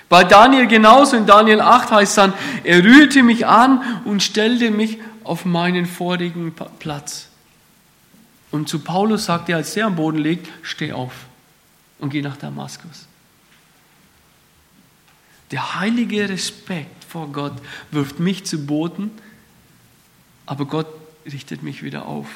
Bei 0.09 0.23
Daniel 0.23 0.67
genauso, 0.67 1.15
in 1.15 1.25
Daniel 1.25 1.61
8 1.61 1.91
heißt 1.91 2.11
es 2.11 2.15
dann, 2.15 2.33
er 2.63 2.83
rührte 2.83 3.23
mich 3.23 3.47
an 3.47 4.01
und 4.03 4.21
stellte 4.21 4.69
mich 4.69 4.99
auf 5.23 5.45
meinen 5.45 5.85
vorigen 5.85 6.53
Platz. 6.79 7.30
Und 8.51 8.67
zu 8.67 8.79
Paulus 8.79 9.25
sagt 9.25 9.49
er, 9.49 9.57
als 9.57 9.75
er 9.77 9.87
am 9.87 9.95
Boden 9.95 10.17
liegt, 10.17 10.49
steh 10.61 10.91
auf 10.91 11.13
und 11.99 12.09
geh 12.09 12.21
nach 12.21 12.37
Damaskus. 12.37 13.07
Der 15.51 15.79
heilige 15.79 16.29
Respekt 16.29 17.03
vor 17.05 17.31
Gott 17.31 17.53
wirft 17.91 18.19
mich 18.19 18.45
zu 18.45 18.65
Boden, 18.65 19.11
aber 20.45 20.65
Gott 20.65 20.87
richtet 21.25 21.63
mich 21.63 21.83
wieder 21.83 22.05
auf. 22.05 22.27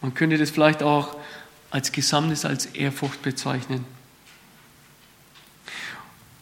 Man 0.00 0.14
könnte 0.14 0.36
das 0.36 0.50
vielleicht 0.50 0.82
auch 0.82 1.16
als 1.70 1.92
Gesamtes, 1.92 2.44
als 2.44 2.66
Ehrfurcht 2.66 3.22
bezeichnen. 3.22 3.84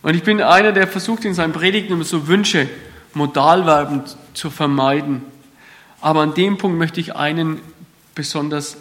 Und 0.02 0.14
ich 0.14 0.22
bin 0.22 0.40
einer, 0.40 0.72
der 0.72 0.88
versucht 0.88 1.24
in 1.24 1.34
seinen 1.34 1.52
Predigten 1.52 1.92
immer 1.92 2.04
so 2.04 2.26
Wünsche, 2.26 2.68
Modalverben 3.12 4.04
zu 4.34 4.50
vermeiden. 4.50 5.22
Aber 6.00 6.20
an 6.22 6.34
dem 6.34 6.56
Punkt 6.58 6.78
möchte 6.78 7.00
ich 7.00 7.14
einen 7.14 7.60
besonders 8.14 8.76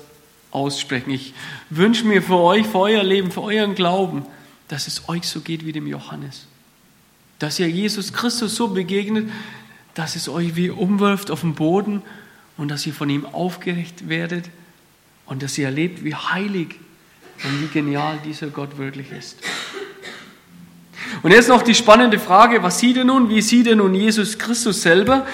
aussprechen. 0.52 1.12
Ich 1.12 1.34
wünsche 1.70 2.06
mir 2.06 2.22
für 2.22 2.38
euch, 2.38 2.66
für 2.66 2.80
euer 2.80 3.04
Leben, 3.04 3.32
für 3.32 3.42
euren 3.42 3.76
Glauben, 3.76 4.26
dass 4.68 4.88
es 4.88 5.08
euch 5.10 5.28
so 5.28 5.42
geht 5.42 5.66
wie 5.66 5.72
dem 5.72 5.88
Johannes. 5.88 6.48
Dass 7.40 7.60
ihr 7.60 7.70
Jesus 7.70 8.14
Christus 8.14 8.56
so 8.56 8.70
begegnet, 8.70 9.30
dass 9.94 10.16
es 10.16 10.30
euch 10.30 10.56
wie 10.56 10.70
umwirft 10.70 11.32
auf 11.32 11.42
den 11.42 11.56
Boden 11.56 12.02
und 12.58 12.70
dass 12.70 12.86
ihr 12.86 12.94
von 12.94 13.10
ihm 13.10 13.26
aufgerecht 13.26 14.10
werdet 14.10 14.50
und 15.26 15.44
dass 15.44 15.58
ihr 15.58 15.66
erlebt, 15.66 16.04
wie 16.04 16.16
heilig 16.16 16.76
und 17.44 17.62
wie 17.62 17.68
genial 17.68 18.20
dieser 18.26 18.48
Gott 18.48 18.78
wirklich 18.78 19.12
ist. 19.12 19.38
Und 21.22 21.32
jetzt 21.32 21.50
noch 21.50 21.62
die 21.62 21.76
spannende 21.76 22.20
Frage, 22.20 22.62
was 22.64 22.80
sieht 22.80 22.98
er 22.98 23.04
nun? 23.04 23.30
Wie 23.30 23.42
sieht 23.42 23.68
er 23.68 23.76
nun 23.76 23.94
Jesus 23.94 24.38
Christus 24.38 24.82
selber? 24.82 25.26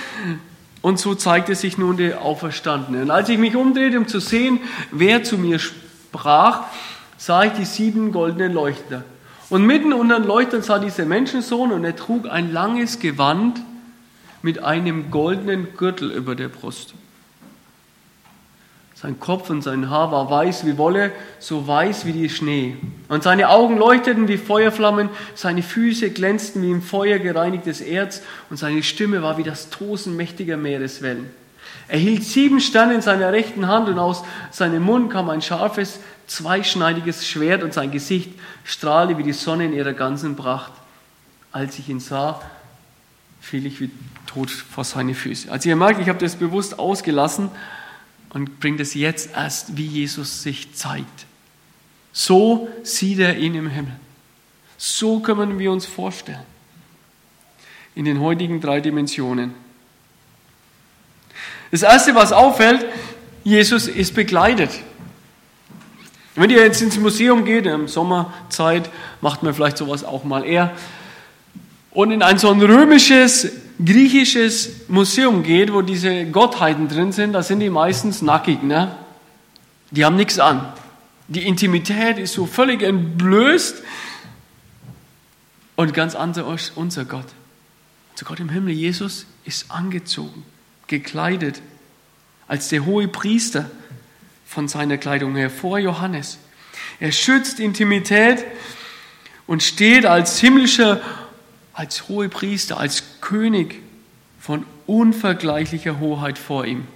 Und 0.85 0.99
so 0.99 1.15
zeigte 1.15 1.55
sich 1.55 1.79
nun 1.79 1.97
der 1.97 2.21
Auferstandene. 2.21 3.01
Und 3.01 3.09
als 3.09 3.27
ich 3.29 3.39
mich 3.39 3.55
umdrehte, 3.55 3.97
um 3.97 4.07
zu 4.07 4.19
sehen, 4.19 4.59
wer 4.91 5.23
zu 5.23 5.35
mir 5.35 5.57
sprach, 5.57 6.65
sah 7.17 7.43
ich 7.45 7.53
die 7.53 7.65
sieben 7.65 8.11
goldenen 8.11 8.53
Leuchter. 8.53 9.03
Und 9.49 9.65
mitten 9.65 9.93
unter 9.93 10.19
den 10.19 10.27
Leuchtern 10.27 10.61
sah 10.61 10.77
dieser 10.77 11.05
Menschensohn 11.05 11.71
und 11.71 11.83
er 11.85 11.95
trug 11.95 12.29
ein 12.29 12.53
langes 12.53 12.99
Gewand 12.99 13.61
mit 14.43 14.63
einem 14.63 15.09
goldenen 15.09 15.75
Gürtel 15.75 16.11
über 16.11 16.35
der 16.35 16.49
Brust. 16.49 16.93
Sein 18.93 19.19
Kopf 19.19 19.49
und 19.49 19.63
sein 19.63 19.89
Haar 19.89 20.11
war 20.11 20.29
weiß 20.29 20.67
wie 20.67 20.77
Wolle, 20.77 21.11
so 21.39 21.65
weiß 21.65 22.05
wie 22.05 22.13
die 22.13 22.29
Schnee. 22.29 22.77
Und 23.07 23.23
seine 23.23 23.49
Augen 23.49 23.77
leuchteten 23.77 24.27
wie 24.27 24.37
Feuerflammen, 24.37 25.09
seine 25.35 25.61
Füße 25.61 26.09
glänzten 26.11 26.61
wie 26.63 26.71
im 26.71 26.81
Feuer 26.81 27.19
gereinigtes 27.19 27.81
Erz 27.81 28.21
und 28.49 28.57
seine 28.57 28.83
Stimme 28.83 29.21
war 29.21 29.37
wie 29.37 29.43
das 29.43 29.69
Tosen 29.69 30.15
mächtiger 30.15 30.57
Meereswellen. 30.57 31.29
Er 31.87 31.99
hielt 31.99 32.23
sieben 32.23 32.59
Sterne 32.59 32.95
in 32.95 33.01
seiner 33.01 33.31
rechten 33.31 33.67
Hand 33.67 33.89
und 33.89 33.99
aus 33.99 34.23
seinem 34.51 34.83
Mund 34.83 35.11
kam 35.11 35.29
ein 35.29 35.41
scharfes, 35.41 35.99
zweischneidiges 36.25 37.27
Schwert 37.27 37.61
und 37.61 37.73
sein 37.73 37.91
Gesicht 37.91 38.31
strahlte 38.63 39.17
wie 39.19 39.23
die 39.23 39.33
Sonne 39.33 39.65
in 39.65 39.73
ihrer 39.73 39.93
ganzen 39.93 40.35
Pracht. 40.35 40.71
Als 41.51 41.77
ich 41.77 41.87
ihn 41.89 41.99
sah, 41.99 42.41
fiel 43.39 43.67
ich 43.67 43.79
wie 43.79 43.91
tot 44.25 44.49
vor 44.49 44.83
seine 44.83 45.13
Füße. 45.13 45.51
Also 45.51 45.69
ihr 45.69 45.75
merkt, 45.75 46.01
ich 46.01 46.09
habe 46.09 46.19
das 46.19 46.35
bewusst 46.35 46.79
ausgelassen, 46.79 47.51
und 48.35 48.59
bringt 48.59 48.81
es 48.81 48.93
jetzt 48.93 49.29
erst, 49.33 49.77
wie 49.77 49.85
Jesus 49.85 50.43
sich 50.43 50.73
zeigt. 50.75 51.25
So 52.17 52.69
sieht 52.81 53.19
er 53.19 53.35
ihn 53.35 53.55
im 53.55 53.67
Himmel. 53.67 53.91
So 54.77 55.19
können 55.19 55.59
wir 55.59 55.69
uns 55.69 55.85
vorstellen. 55.85 56.45
In 57.93 58.05
den 58.05 58.21
heutigen 58.21 58.61
drei 58.61 58.79
Dimensionen. 58.79 59.53
Das 61.71 61.81
Erste, 61.81 62.15
was 62.15 62.31
auffällt, 62.31 62.85
Jesus 63.43 63.89
ist 63.89 64.15
begleitet. 64.15 64.69
Wenn 66.35 66.49
ihr 66.49 66.63
jetzt 66.63 66.81
ins 66.81 66.97
Museum 66.97 67.43
geht, 67.43 67.65
der 67.65 67.85
Sommerzeit, 67.89 68.89
macht 69.19 69.43
man 69.43 69.53
vielleicht 69.53 69.77
sowas 69.77 70.05
auch 70.05 70.23
mal 70.23 70.45
eher, 70.45 70.71
und 71.91 72.11
in 72.11 72.21
ein 72.21 72.37
so 72.37 72.49
ein 72.49 72.61
römisches, 72.61 73.51
griechisches 73.83 74.87
Museum 74.87 75.43
geht, 75.43 75.73
wo 75.73 75.81
diese 75.81 76.25
Gottheiten 76.27 76.87
drin 76.87 77.11
sind, 77.11 77.33
da 77.33 77.43
sind 77.43 77.59
die 77.59 77.69
meistens 77.69 78.21
nackig, 78.21 78.63
ne? 78.63 78.95
Die 79.91 80.05
haben 80.05 80.15
nichts 80.15 80.39
an. 80.39 80.73
Die 81.27 81.47
Intimität 81.47 82.19
ist 82.19 82.33
so 82.33 82.45
völlig 82.45 82.81
entblößt 82.81 83.81
und 85.75 85.93
ganz 85.93 86.15
anders 86.15 86.71
unser 86.75 87.05
Gott. 87.05 87.25
Unser 88.11 88.25
Gott 88.25 88.39
im 88.39 88.49
Himmel, 88.49 88.73
Jesus, 88.73 89.25
ist 89.43 89.71
angezogen, 89.71 90.45
gekleidet, 90.87 91.61
als 92.47 92.69
der 92.69 92.85
hohe 92.85 93.07
Priester 93.07 93.69
von 94.45 94.67
seiner 94.67 94.97
Kleidung 94.97 95.35
her 95.35 95.49
vor 95.49 95.79
Johannes. 95.79 96.37
Er 96.99 97.11
schützt 97.11 97.59
Intimität 97.59 98.45
und 99.47 99.63
steht 99.63 100.05
als 100.05 100.39
himmlischer, 100.39 101.01
als 101.73 102.07
hohe 102.07 102.29
Priester, 102.29 102.79
als 102.79 103.03
König 103.21 103.81
von 104.39 104.65
unvergleichlicher 104.85 105.99
Hoheit 105.99 106.37
vor 106.37 106.65
ihm. 106.65 106.87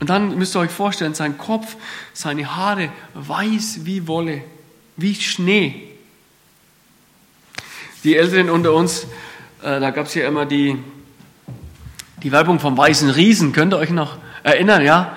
Und 0.00 0.08
dann 0.08 0.38
müsst 0.38 0.56
ihr 0.56 0.60
euch 0.60 0.70
vorstellen, 0.70 1.14
sein 1.14 1.36
Kopf, 1.36 1.76
seine 2.14 2.56
Haare 2.56 2.90
weiß 3.12 3.80
wie 3.84 4.06
Wolle, 4.06 4.42
wie 4.96 5.14
Schnee. 5.14 5.88
Die 8.02 8.16
Älteren 8.16 8.48
unter 8.48 8.72
uns, 8.72 9.04
äh, 9.62 9.78
da 9.78 9.90
gab 9.90 10.06
es 10.06 10.14
ja 10.14 10.26
immer 10.26 10.46
die, 10.46 10.78
die 12.22 12.32
Werbung 12.32 12.58
vom 12.58 12.78
weißen 12.78 13.10
Riesen, 13.10 13.52
könnt 13.52 13.74
ihr 13.74 13.78
euch 13.78 13.90
noch 13.90 14.16
erinnern, 14.42 14.82
ja? 14.82 15.14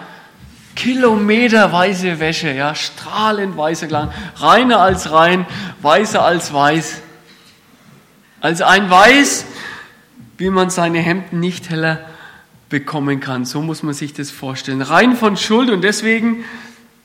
Kilometerweise 0.76 2.20
Wäsche, 2.20 2.52
ja, 2.52 2.76
strahlend 2.76 3.56
weißer 3.56 3.88
Glanz, 3.88 4.12
reiner 4.38 4.80
als 4.80 5.12
rein, 5.12 5.46
weißer 5.82 6.22
als 6.26 6.52
weiß. 6.52 7.02
Als 8.42 8.62
ein 8.62 8.90
Weiß, 8.90 9.46
wie 10.38 10.50
man 10.50 10.70
seine 10.70 11.00
Hemden 11.00 11.40
nicht 11.40 11.70
heller 11.70 12.06
bekommen 12.74 13.20
kann. 13.20 13.46
So 13.46 13.62
muss 13.62 13.84
man 13.84 13.94
sich 13.94 14.14
das 14.14 14.32
vorstellen. 14.32 14.82
Rein 14.82 15.16
von 15.16 15.38
Schuld 15.38 15.70
und 15.70 15.84
deswegen, 15.84 16.44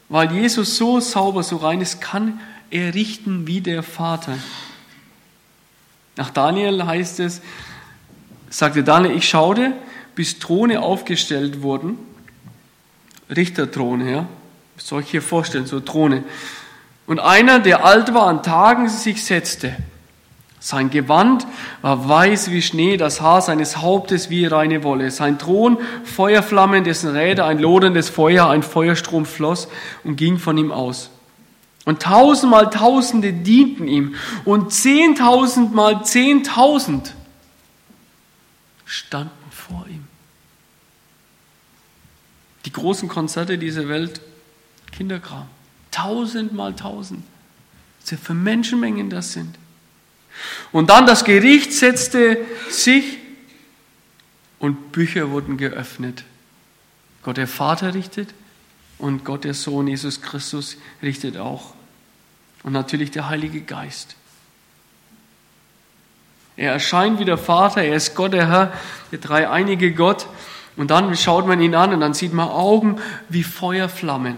weil 0.08 0.32
Jesus 0.32 0.78
so 0.78 0.98
sauber, 0.98 1.42
so 1.42 1.56
rein 1.56 1.82
ist, 1.82 2.00
kann 2.00 2.40
er 2.70 2.94
richten 2.94 3.46
wie 3.46 3.60
der 3.60 3.82
Vater. 3.82 4.38
Nach 6.16 6.30
Daniel 6.30 6.86
heißt 6.86 7.20
es, 7.20 7.42
sagte 8.48 8.82
Daniel, 8.82 9.14
ich 9.14 9.28
schaute, 9.28 9.74
bis 10.14 10.38
Throne 10.38 10.80
aufgestellt 10.80 11.60
wurden 11.60 11.98
Richterthrone, 13.28 14.10
ja. 14.10 14.26
Soll 14.78 15.02
ich 15.02 15.10
hier 15.10 15.20
vorstellen, 15.20 15.66
so 15.66 15.80
Throne. 15.80 16.24
Und 17.06 17.20
einer, 17.20 17.58
der 17.58 17.84
alt 17.84 18.14
war 18.14 18.26
an 18.26 18.42
Tagen, 18.42 18.88
sich 18.88 19.22
setzte. 19.22 19.76
Sein 20.68 20.90
Gewand 20.90 21.46
war 21.80 22.10
weiß 22.10 22.50
wie 22.50 22.60
Schnee, 22.60 22.98
das 22.98 23.22
Haar 23.22 23.40
seines 23.40 23.78
Hauptes 23.78 24.28
wie 24.28 24.44
reine 24.44 24.84
Wolle. 24.84 25.10
Sein 25.10 25.38
Thron 25.38 25.78
Feuerflammen, 26.04 26.84
dessen 26.84 27.08
Räder 27.08 27.46
ein 27.46 27.58
loderndes 27.58 28.10
Feuer, 28.10 28.50
ein 28.50 28.62
Feuerstrom 28.62 29.24
floss 29.24 29.68
und 30.04 30.16
ging 30.16 30.36
von 30.38 30.58
ihm 30.58 30.70
aus. 30.70 31.08
Und 31.86 32.02
tausendmal 32.02 32.68
Tausende 32.68 33.32
dienten 33.32 33.88
ihm 33.88 34.14
und 34.44 34.70
zehntausendmal 34.70 36.04
Zehntausend 36.04 37.14
standen 38.84 39.50
vor 39.50 39.86
ihm. 39.88 40.04
Die 42.66 42.72
großen 42.72 43.08
Konzerte 43.08 43.56
dieser 43.56 43.88
Welt, 43.88 44.20
Kinderkram. 44.92 45.46
Tausend 45.92 46.52
mal 46.52 46.76
tausend. 46.76 47.24
Was 48.02 48.20
für 48.20 48.34
Menschenmengen 48.34 49.08
das 49.08 49.32
sind. 49.32 49.56
Und 50.72 50.90
dann 50.90 51.06
das 51.06 51.24
Gericht 51.24 51.72
setzte 51.72 52.38
sich 52.70 53.18
und 54.58 54.92
Bücher 54.92 55.30
wurden 55.30 55.56
geöffnet. 55.56 56.24
Gott 57.22 57.36
der 57.36 57.48
Vater 57.48 57.94
richtet 57.94 58.34
und 58.98 59.24
Gott 59.24 59.44
der 59.44 59.54
Sohn 59.54 59.86
Jesus 59.86 60.20
Christus 60.20 60.76
richtet 61.02 61.36
auch. 61.36 61.74
Und 62.62 62.72
natürlich 62.72 63.10
der 63.10 63.28
Heilige 63.28 63.60
Geist. 63.60 64.16
Er 66.56 66.72
erscheint 66.72 67.20
wie 67.20 67.24
der 67.24 67.38
Vater, 67.38 67.82
er 67.82 67.94
ist 67.94 68.16
Gott, 68.16 68.32
der 68.32 68.48
Herr, 68.48 68.72
der 69.12 69.20
dreieinige 69.20 69.92
Gott. 69.92 70.26
Und 70.76 70.90
dann 70.90 71.16
schaut 71.16 71.46
man 71.46 71.60
ihn 71.60 71.74
an 71.74 71.92
und 71.92 72.00
dann 72.00 72.14
sieht 72.14 72.32
man 72.32 72.48
Augen 72.48 73.00
wie 73.28 73.44
Feuerflammen. 73.44 74.36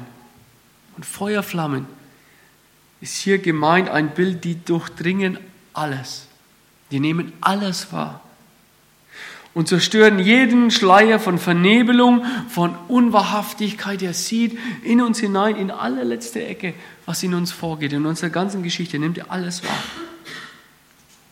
Und 0.96 1.06
Feuerflammen 1.06 1.86
ist 3.00 3.16
hier 3.16 3.38
gemeint 3.38 3.88
ein 3.88 4.10
Bild, 4.10 4.44
die 4.44 4.62
durchdringen 4.62 5.38
alles. 5.72 6.26
Die 6.90 7.00
nehmen 7.00 7.32
alles 7.40 7.92
wahr 7.92 8.20
und 9.52 9.66
zerstören 9.66 10.18
jeden 10.18 10.70
Schleier 10.70 11.18
von 11.18 11.38
Vernebelung, 11.38 12.24
von 12.48 12.74
Unwahrhaftigkeit. 12.88 14.00
Er 14.02 14.14
sieht 14.14 14.58
in 14.84 15.00
uns 15.00 15.18
hinein, 15.18 15.56
in 15.56 15.70
allerletzte 15.70 16.44
Ecke, 16.44 16.74
was 17.04 17.22
in 17.22 17.34
uns 17.34 17.50
vorgeht. 17.50 17.92
In 17.92 18.06
unserer 18.06 18.30
ganzen 18.30 18.62
Geschichte 18.62 18.98
nimmt 18.98 19.18
er 19.18 19.30
alles 19.30 19.64
wahr. 19.64 19.82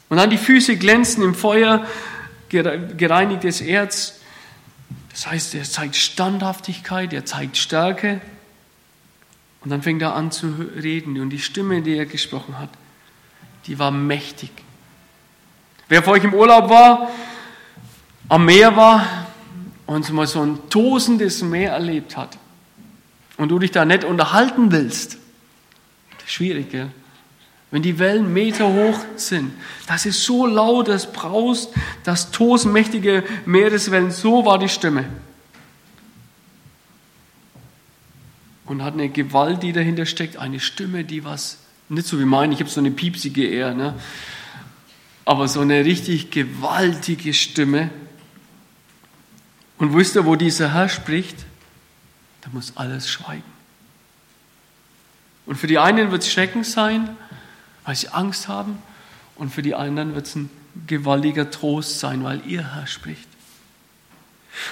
Und 0.08 0.16
dann 0.16 0.30
die 0.30 0.38
Füße 0.38 0.76
glänzen 0.76 1.22
im 1.22 1.34
Feuer, 1.34 1.86
gereinigtes 2.48 3.60
Erz, 3.60 4.14
das 5.10 5.26
heißt, 5.26 5.54
er 5.56 5.64
zeigt 5.64 5.96
Standhaftigkeit, 5.96 7.12
er 7.12 7.24
zeigt 7.24 7.56
Stärke. 7.56 8.20
Und 9.60 9.70
dann 9.70 9.82
fängt 9.82 10.00
er 10.00 10.14
an 10.14 10.30
zu 10.30 10.54
reden. 10.80 11.18
Und 11.20 11.30
die 11.30 11.40
Stimme, 11.40 11.82
die 11.82 11.96
er 11.96 12.06
gesprochen 12.06 12.58
hat, 12.58 12.70
die 13.66 13.78
war 13.78 13.90
mächtig. 13.90 14.50
Wer 15.88 16.02
vor 16.02 16.14
euch 16.14 16.24
im 16.24 16.34
Urlaub 16.34 16.68
war, 16.68 17.10
am 18.28 18.44
Meer 18.44 18.76
war 18.76 19.26
und 19.86 20.10
mal 20.12 20.26
so 20.26 20.42
ein 20.42 20.68
tosendes 20.68 21.42
Meer 21.42 21.72
erlebt 21.72 22.16
hat 22.16 22.38
und 23.38 23.48
du 23.48 23.58
dich 23.58 23.70
da 23.70 23.84
nicht 23.84 24.04
unterhalten 24.04 24.70
willst, 24.70 25.18
schwierig, 26.26 26.70
gell? 26.70 26.90
Wenn 27.70 27.82
die 27.82 27.98
Wellen 27.98 28.32
Meter 28.32 28.66
hoch 28.66 28.98
sind, 29.16 29.52
das 29.86 30.06
ist 30.06 30.24
so 30.24 30.46
laut, 30.46 30.88
das 30.88 31.12
braust, 31.12 31.74
das 32.02 32.30
tosmächtige 32.30 33.24
Meereswellen, 33.44 34.10
so 34.10 34.46
war 34.46 34.58
die 34.58 34.70
Stimme. 34.70 35.04
Und 38.64 38.82
hat 38.82 38.94
eine 38.94 39.10
Gewalt, 39.10 39.62
die 39.62 39.72
dahinter 39.72 40.06
steckt, 40.06 40.38
eine 40.38 40.60
Stimme, 40.60 41.04
die 41.04 41.24
was, 41.24 41.58
nicht 41.88 42.06
so 42.06 42.18
wie 42.18 42.24
meine, 42.24 42.52
ich 42.54 42.60
habe 42.60 42.70
so 42.70 42.80
eine 42.80 42.90
piepsige 42.90 43.46
eher, 43.46 43.74
ne? 43.74 43.94
aber 45.24 45.46
so 45.46 45.60
eine 45.60 45.84
richtig 45.84 46.30
gewaltige 46.30 47.34
Stimme. 47.34 47.90
Und 49.76 49.94
wisst 49.94 50.16
ihr, 50.16 50.24
wo 50.24 50.36
dieser 50.36 50.72
Herr 50.72 50.88
spricht? 50.88 51.36
Da 52.40 52.50
muss 52.52 52.76
alles 52.76 53.10
schweigen. 53.10 53.42
Und 55.44 55.56
für 55.56 55.66
die 55.66 55.78
einen 55.78 56.10
wird 56.10 56.22
es 56.22 56.32
Schrecken 56.32 56.64
sein, 56.64 57.16
weil 57.84 57.94
sie 57.94 58.08
Angst 58.08 58.48
haben. 58.48 58.78
Und 59.36 59.50
für 59.50 59.62
die 59.62 59.74
anderen 59.74 60.14
wird 60.14 60.26
es 60.26 60.34
ein 60.34 60.50
gewaltiger 60.86 61.50
Trost 61.50 62.00
sein, 62.00 62.24
weil 62.24 62.42
ihr 62.46 62.74
Herr 62.74 62.86
spricht. 62.86 63.28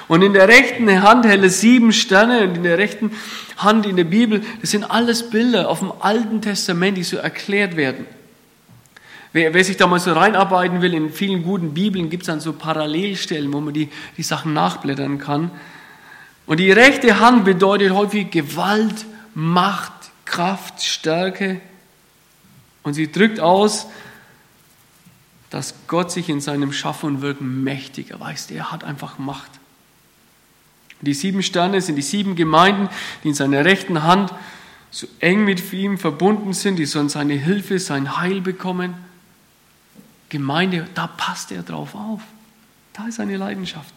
Und 0.08 0.22
in 0.22 0.32
der 0.32 0.48
rechten 0.48 1.02
Hand 1.02 1.24
hält 1.26 1.42
er 1.42 1.50
sieben 1.50 1.92
Sterne 1.92 2.42
und 2.42 2.56
in 2.56 2.62
der 2.62 2.78
rechten 2.78 3.12
Hand 3.56 3.86
in 3.86 3.96
der 3.96 4.04
Bibel, 4.04 4.42
das 4.60 4.70
sind 4.70 4.84
alles 4.84 5.30
Bilder 5.30 5.68
auf 5.68 5.78
dem 5.78 5.92
Alten 6.00 6.42
Testament, 6.42 6.96
die 6.96 7.04
so 7.04 7.16
erklärt 7.16 7.76
werden. 7.76 8.06
Wer, 9.32 9.54
wer 9.54 9.64
sich 9.64 9.76
da 9.76 9.86
mal 9.86 10.00
so 10.00 10.12
reinarbeiten 10.12 10.82
will, 10.82 10.94
in 10.94 11.10
vielen 11.10 11.42
guten 11.42 11.74
Bibeln 11.74 12.10
gibt 12.10 12.22
es 12.22 12.26
dann 12.26 12.40
so 12.40 12.52
Parallelstellen, 12.52 13.52
wo 13.52 13.60
man 13.60 13.74
die, 13.74 13.90
die 14.16 14.22
Sachen 14.22 14.52
nachblättern 14.54 15.18
kann. 15.18 15.50
Und 16.46 16.58
die 16.58 16.70
rechte 16.70 17.20
Hand 17.20 17.44
bedeutet 17.44 17.92
häufig 17.92 18.30
Gewalt, 18.30 19.04
Macht, 19.34 19.92
Kraft, 20.24 20.82
Stärke, 20.82 21.60
und 22.82 22.94
sie 22.94 23.10
drückt 23.10 23.40
aus, 23.40 23.88
dass 25.50 25.74
Gott 25.88 26.12
sich 26.12 26.28
in 26.28 26.40
seinem 26.40 26.72
Schaffen 26.72 27.06
und 27.06 27.20
Wirken 27.20 27.64
mächtig 27.64 28.12
erweist. 28.12 28.52
Er 28.52 28.70
hat 28.70 28.84
einfach 28.84 29.18
Macht. 29.18 29.50
Die 31.00 31.14
sieben 31.14 31.42
Sterne 31.42 31.80
sind 31.80 31.96
die 31.96 32.02
sieben 32.02 32.36
Gemeinden, 32.36 32.88
die 33.22 33.28
in 33.28 33.34
seiner 33.34 33.64
rechten 33.64 34.02
Hand 34.02 34.32
so 34.90 35.06
eng 35.20 35.44
mit 35.44 35.72
ihm 35.72 35.98
verbunden 35.98 36.54
sind, 36.54 36.78
die 36.78 36.86
sollen 36.86 37.08
seine 37.08 37.34
Hilfe, 37.34 37.78
sein 37.78 38.16
Heil 38.18 38.40
bekommen. 38.40 38.94
Gemeinde, 40.30 40.88
da 40.94 41.06
passt 41.06 41.52
er 41.52 41.62
drauf 41.62 41.94
auf. 41.94 42.22
Da 42.94 43.06
ist 43.06 43.16
seine 43.16 43.36
Leidenschaft. 43.36 43.92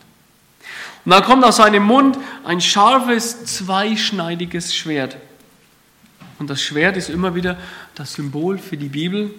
Und 1.05 1.11
dann 1.11 1.23
kommt 1.23 1.45
aus 1.45 1.57
seinem 1.57 1.83
Mund 1.83 2.17
ein 2.43 2.59
scharfes, 2.59 3.45
zweischneidiges 3.45 4.75
Schwert. 4.75 5.17
Und 6.37 6.49
das 6.49 6.61
Schwert 6.61 6.97
ist 6.97 7.09
immer 7.09 7.33
wieder 7.33 7.57
das 7.95 8.13
Symbol 8.13 8.57
für 8.57 8.77
die 8.77 8.89
Bibel. 8.89 9.33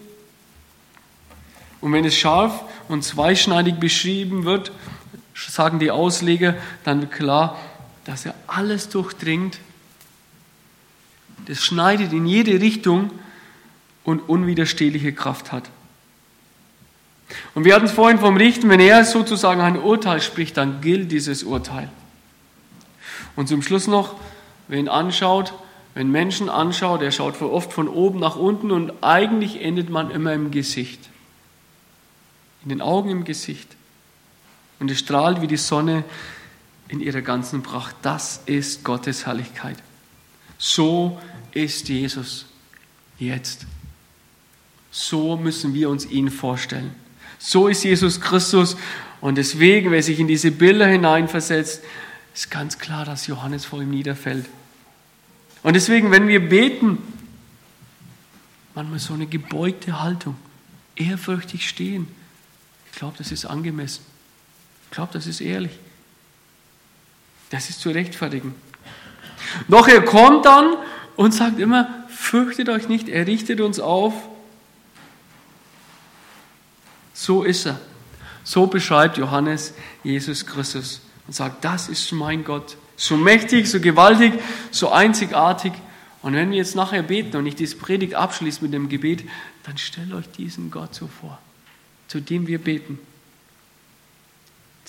Und 1.81 1.93
wenn 1.93 2.05
es 2.05 2.17
scharf 2.17 2.65
und 2.89 3.05
zweischneidig 3.05 3.77
beschrieben 3.77 4.45
wird, 4.45 4.73
sagen 5.49 5.79
die 5.79 5.91
Ausleger, 5.91 6.55
dann 6.85 7.01
wird 7.01 7.13
klar, 7.13 7.59
dass 8.05 8.27
er 8.27 8.35
alles 8.47 8.89
durchdringt. 8.89 9.59
Das 11.47 11.63
schneidet 11.63 12.13
in 12.13 12.27
jede 12.27 12.61
Richtung 12.61 13.11
und 14.05 14.21
unwiderstehliche 14.29 15.13
Kraft 15.13 15.53
hat. 15.53 15.71
Und 17.55 17.65
wir 17.65 17.75
hatten 17.75 17.87
es 17.87 17.93
vorhin 17.93 18.19
vom 18.19 18.37
Richten, 18.37 18.69
wenn 18.69 18.81
er 18.81 19.05
sozusagen 19.05 19.61
ein 19.61 19.79
Urteil 19.79 20.21
spricht, 20.21 20.57
dann 20.57 20.81
gilt 20.81 21.13
dieses 21.13 21.43
Urteil. 21.45 21.89
Und 23.37 23.49
zum 23.49 23.63
Schluss 23.63 23.87
noch, 23.87 24.17
wer 24.69 24.79
ihn 24.79 24.89
anschaut, 24.89 25.55
wenn 25.95 26.11
Menschen 26.11 26.49
anschaut, 26.49 27.03
er 27.03 27.13
schaut 27.13 27.41
oft 27.43 27.73
von 27.73 27.89
oben 27.89 28.21
nach 28.21 28.37
unten 28.37 28.71
und 28.71 28.93
eigentlich 29.03 29.63
endet 29.63 29.91
man 29.91 30.11
immer 30.11 30.33
im 30.33 30.51
Gesicht. 30.51 31.09
In 32.63 32.69
den 32.69 32.81
Augen 32.81 33.11
im 33.11 33.25
Gesicht. 33.25 33.77
Und 34.81 34.91
es 34.91 34.99
strahlt 34.99 35.41
wie 35.41 35.47
die 35.47 35.57
Sonne 35.57 36.05
in 36.89 37.01
ihrer 37.01 37.23
ganzen 37.23 37.63
Pracht. 37.63 37.95
Das 38.03 38.43
ist 38.47 38.83
Gottes 38.83 39.27
Herrlichkeit. 39.27 39.77
So 40.59 41.21
ist 41.53 41.89
Jesus 41.89 42.47
jetzt. 43.19 43.67
So 44.91 45.37
müssen 45.37 45.73
wir 45.75 45.89
uns 45.89 46.07
ihn 46.07 46.31
vorstellen. 46.31 46.93
So 47.39 47.69
ist 47.69 47.85
Jesus 47.85 48.21
Christus. 48.21 48.77
Und 49.21 49.37
deswegen, 49.37 49.91
wer 49.91 50.03
sich 50.03 50.19
in 50.19 50.27
diese 50.27 50.51
Bilder 50.51 50.87
hineinversetzt, 50.87 51.83
ist 52.35 52.51
ganz 52.51 52.79
klar, 52.79 53.05
dass 53.05 53.27
Johannes 53.27 53.65
vor 53.65 53.83
ihm 53.83 53.91
niederfällt. 53.91 54.47
Und 55.63 55.75
deswegen, 55.75 56.11
wenn 56.11 56.27
wir 56.27 56.49
beten, 56.49 56.99
manchmal 58.75 58.99
so 58.99 59.15
eine 59.15 59.27
gebeugte 59.27 60.03
Haltung, 60.03 60.37
ehrfürchtig 60.97 61.69
stehen. 61.69 62.09
Ich 62.91 62.99
glaube, 62.99 63.17
das 63.19 63.31
ist 63.31 63.45
angemessen. 63.45 64.10
Ich 64.91 64.97
glaube, 64.97 65.13
das 65.13 65.29
ist 65.29 65.41
ehrlich. 65.41 65.73
Das 67.51 67.71
ist 67.71 67.81
zu 67.81 67.91
rechtfertigen. 67.91 68.55
Doch 69.69 69.87
er 69.87 70.05
kommt 70.05 70.47
dann 70.47 70.75
und 71.17 71.33
sagt 71.33 71.61
immer, 71.61 72.05
fürchtet 72.09 72.69
euch 72.69 72.89
nicht, 72.89 73.09
er 73.09 73.27
richtet 73.27 73.61
uns 73.61 73.79
auf. 73.79 74.15
So 77.15 77.45
ist 77.45 77.67
er. 77.67 77.81
So 78.43 78.67
beschreibt 78.67 79.17
Johannes 79.17 79.75
Jesus 80.03 80.45
Christus 80.45 81.03
und 81.27 81.35
sagt, 81.35 81.65
das 81.65 81.89
ist 81.89 82.11
mein 82.13 82.43
Gott. 82.43 82.77
So 82.97 83.17
mächtig, 83.17 83.71
so 83.71 83.79
gewaltig, 83.81 84.35
so 84.73 84.91
einzigartig. 84.91 85.73
Und 86.23 86.35
wenn 86.35 86.51
wir 86.51 86.59
jetzt 86.59 86.75
nachher 86.75 87.03
beten 87.03 87.37
und 87.37 87.47
ich 87.47 87.55
diese 87.55 87.77
Predigt 87.77 88.15
abschließe 88.15 88.63
mit 88.63 88.73
dem 88.73 88.89
Gebet, 88.89 89.25
dann 89.63 89.79
stellt 89.79 90.13
euch 90.13 90.29
diesen 90.31 90.71
Gott 90.71 90.95
so 90.95 91.07
vor, 91.07 91.39
zu 92.09 92.21
dem 92.21 92.47
wir 92.47 92.59
beten. 92.59 92.99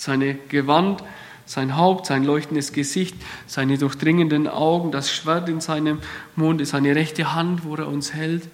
Seine 0.02 0.34
Gewand, 0.34 1.00
sein 1.46 1.76
Haupt, 1.76 2.06
sein 2.06 2.24
leuchtendes 2.24 2.72
Gesicht, 2.72 3.14
seine 3.46 3.78
durchdringenden 3.78 4.48
Augen, 4.48 4.90
das 4.90 5.12
Schwert 5.12 5.48
in 5.48 5.60
seinem 5.60 6.00
Mund, 6.34 6.66
seine 6.66 6.96
rechte 6.96 7.34
Hand, 7.34 7.62
wo 7.62 7.76
er 7.76 7.86
uns 7.86 8.12
hält. 8.12 8.48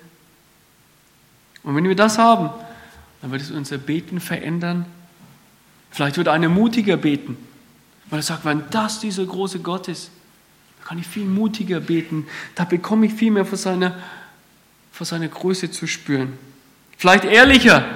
Und 1.62 1.74
wenn 1.74 1.84
wir 1.88 1.96
das 1.96 2.18
haben, 2.18 2.50
dann 3.22 3.30
wird 3.30 3.40
es 3.40 3.50
unser 3.50 3.78
Beten 3.78 4.20
verändern. 4.20 4.84
Vielleicht 5.90 6.18
wird 6.18 6.28
einer 6.28 6.50
mutiger 6.50 6.98
beten, 6.98 7.38
weil 8.10 8.18
er 8.18 8.24
sagt, 8.24 8.44
wenn 8.44 8.64
das 8.68 9.00
dieser 9.00 9.24
große 9.24 9.60
Gott 9.60 9.88
ist, 9.88 10.10
dann 10.76 10.88
kann 10.88 10.98
ich 10.98 11.06
viel 11.06 11.24
mutiger 11.24 11.80
beten. 11.80 12.26
Da 12.56 12.66
bekomme 12.66 13.06
ich 13.06 13.14
viel 13.14 13.30
mehr 13.30 13.46
von 13.46 13.56
seiner, 13.56 13.96
von 14.92 15.06
seiner 15.06 15.28
Größe 15.28 15.70
zu 15.70 15.86
spüren. 15.86 16.34
Vielleicht 16.98 17.24
ehrlicher. 17.24 17.86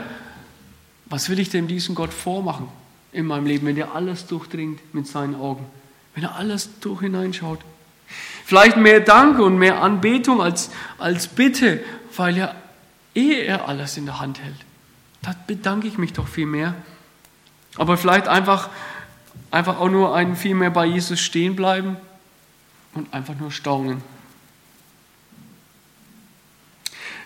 Was 1.04 1.28
will 1.28 1.38
ich 1.38 1.50
denn 1.50 1.68
diesem 1.68 1.94
Gott 1.94 2.14
vormachen 2.14 2.68
in 3.12 3.26
meinem 3.26 3.46
Leben, 3.46 3.66
wenn 3.66 3.76
er 3.76 3.94
alles 3.94 4.26
durchdringt 4.26 4.94
mit 4.94 5.06
seinen 5.06 5.34
Augen? 5.34 5.66
Wenn 6.14 6.24
er 6.24 6.36
alles 6.36 6.70
durch 6.80 7.00
hineinschaut? 7.00 7.60
Vielleicht 8.44 8.76
mehr 8.76 9.00
Dank 9.00 9.38
und 9.38 9.58
mehr 9.58 9.82
Anbetung 9.82 10.42
als, 10.42 10.70
als 10.98 11.28
Bitte, 11.28 11.82
weil 12.16 12.36
er, 12.36 12.54
ehe 13.14 13.42
er 13.42 13.68
alles 13.68 13.96
in 13.96 14.06
der 14.06 14.20
Hand 14.20 14.40
hält, 14.40 14.56
da 15.22 15.34
bedanke 15.46 15.86
ich 15.86 15.98
mich 15.98 16.12
doch 16.12 16.28
viel 16.28 16.46
mehr. 16.46 16.74
Aber 17.76 17.96
vielleicht 17.96 18.28
einfach, 18.28 18.68
einfach 19.50 19.78
auch 19.78 19.88
nur 19.88 20.14
ein 20.14 20.36
viel 20.36 20.54
mehr 20.54 20.70
bei 20.70 20.84
Jesus 20.84 21.20
stehen 21.20 21.56
bleiben 21.56 21.96
und 22.94 23.12
einfach 23.14 23.34
nur 23.38 23.50
staunen. 23.50 24.02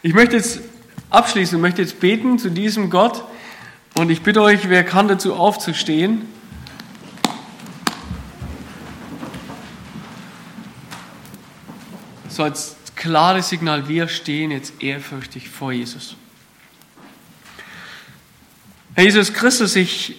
Ich 0.03 0.15
möchte 0.15 0.37
jetzt 0.37 0.61
abschließen, 1.11 1.61
möchte 1.61 1.83
jetzt 1.83 1.99
beten 1.99 2.39
zu 2.39 2.51
diesem 2.51 2.91
Gott 2.91 3.25
und 3.97 4.11
ich 4.11 4.23
bitte 4.23 4.43
euch, 4.43 4.69
wer 4.69 4.85
kann 4.85 5.09
dazu 5.09 5.35
aufzustehen. 5.35 6.23
So 12.29 12.43
als 12.43 12.77
klares 12.95 13.49
Signal, 13.49 13.89
wir 13.89 14.09
stehen 14.09 14.51
jetzt 14.51 14.83
ehrfürchtig 14.83 15.49
vor 15.49 15.73
Jesus. 15.73 16.17
Herr 18.95 19.05
Jesus 19.05 19.33
Christus, 19.33 19.77
ich, 19.77 20.17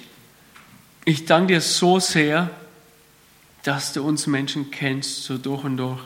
ich 1.06 1.26
danke 1.26 1.54
dir 1.54 1.62
so 1.62 2.00
sehr, 2.00 2.50
dass 3.62 3.94
du 3.94 4.02
uns 4.02 4.26
Menschen 4.26 4.72
kennst, 4.72 5.24
so 5.24 5.38
durch 5.38 5.64
und 5.64 5.78
durch. 5.78 6.02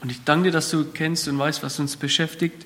Und 0.00 0.10
ich 0.10 0.24
danke 0.24 0.44
dir, 0.44 0.52
dass 0.52 0.70
du 0.70 0.84
kennst 0.84 1.28
und 1.28 1.38
weißt, 1.38 1.62
was 1.62 1.78
uns 1.78 1.96
beschäftigt. 1.96 2.64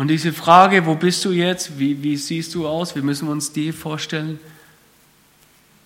Und 0.00 0.08
diese 0.08 0.32
Frage, 0.32 0.86
wo 0.86 0.94
bist 0.94 1.26
du 1.26 1.30
jetzt? 1.30 1.78
Wie, 1.78 2.02
wie 2.02 2.16
siehst 2.16 2.54
du 2.54 2.66
aus? 2.66 2.96
Wie 2.96 3.02
müssen 3.02 3.28
wir 3.28 3.32
uns 3.32 3.52
die 3.52 3.70
vorstellen? 3.70 4.40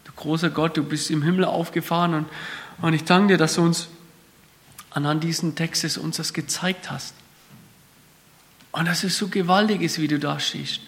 Du 0.05 0.13
großer 0.15 0.51
Gott, 0.51 0.77
du 0.77 0.85
bist 0.85 1.11
im 1.11 1.21
Himmel 1.21 1.45
aufgefahren 1.45 2.15
und, 2.15 2.27
und 2.81 2.95
ich 2.95 3.03
danke 3.03 3.33
dir, 3.33 3.39
dass 3.39 3.55
du 3.55 3.63
uns 3.63 3.89
anhand 4.91 5.25
diesen 5.25 5.57
Textes 5.57 5.99
uns 5.99 6.19
das 6.19 6.33
gezeigt 6.33 6.93
hast. 6.93 7.13
Und 8.71 8.87
dass 8.87 9.03
es 9.03 9.19
so 9.19 9.27
gewaltig 9.27 9.83
ist, 9.83 10.01
wie 10.01 10.07
du 10.07 10.21
da 10.21 10.39
stehst. 10.39 10.79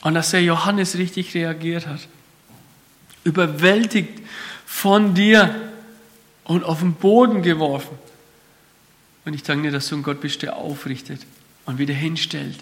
Und 0.00 0.14
dass 0.14 0.30
der 0.30 0.42
Johannes 0.42 0.96
richtig 0.96 1.34
reagiert 1.34 1.86
hat. 1.86 2.08
Überwältigt 3.24 4.22
von 4.64 5.12
dir 5.12 5.54
und 6.44 6.64
auf 6.64 6.78
den 6.78 6.94
Boden 6.94 7.42
geworfen. 7.42 8.07
Und 9.28 9.34
ich 9.34 9.42
danke 9.42 9.64
dir, 9.64 9.72
dass 9.72 9.88
du 9.88 9.96
ein 9.96 10.02
Gott 10.02 10.22
bist, 10.22 10.40
der 10.40 10.56
aufrichtet 10.56 11.20
und 11.66 11.76
wieder 11.76 11.92
hinstellt. 11.92 12.56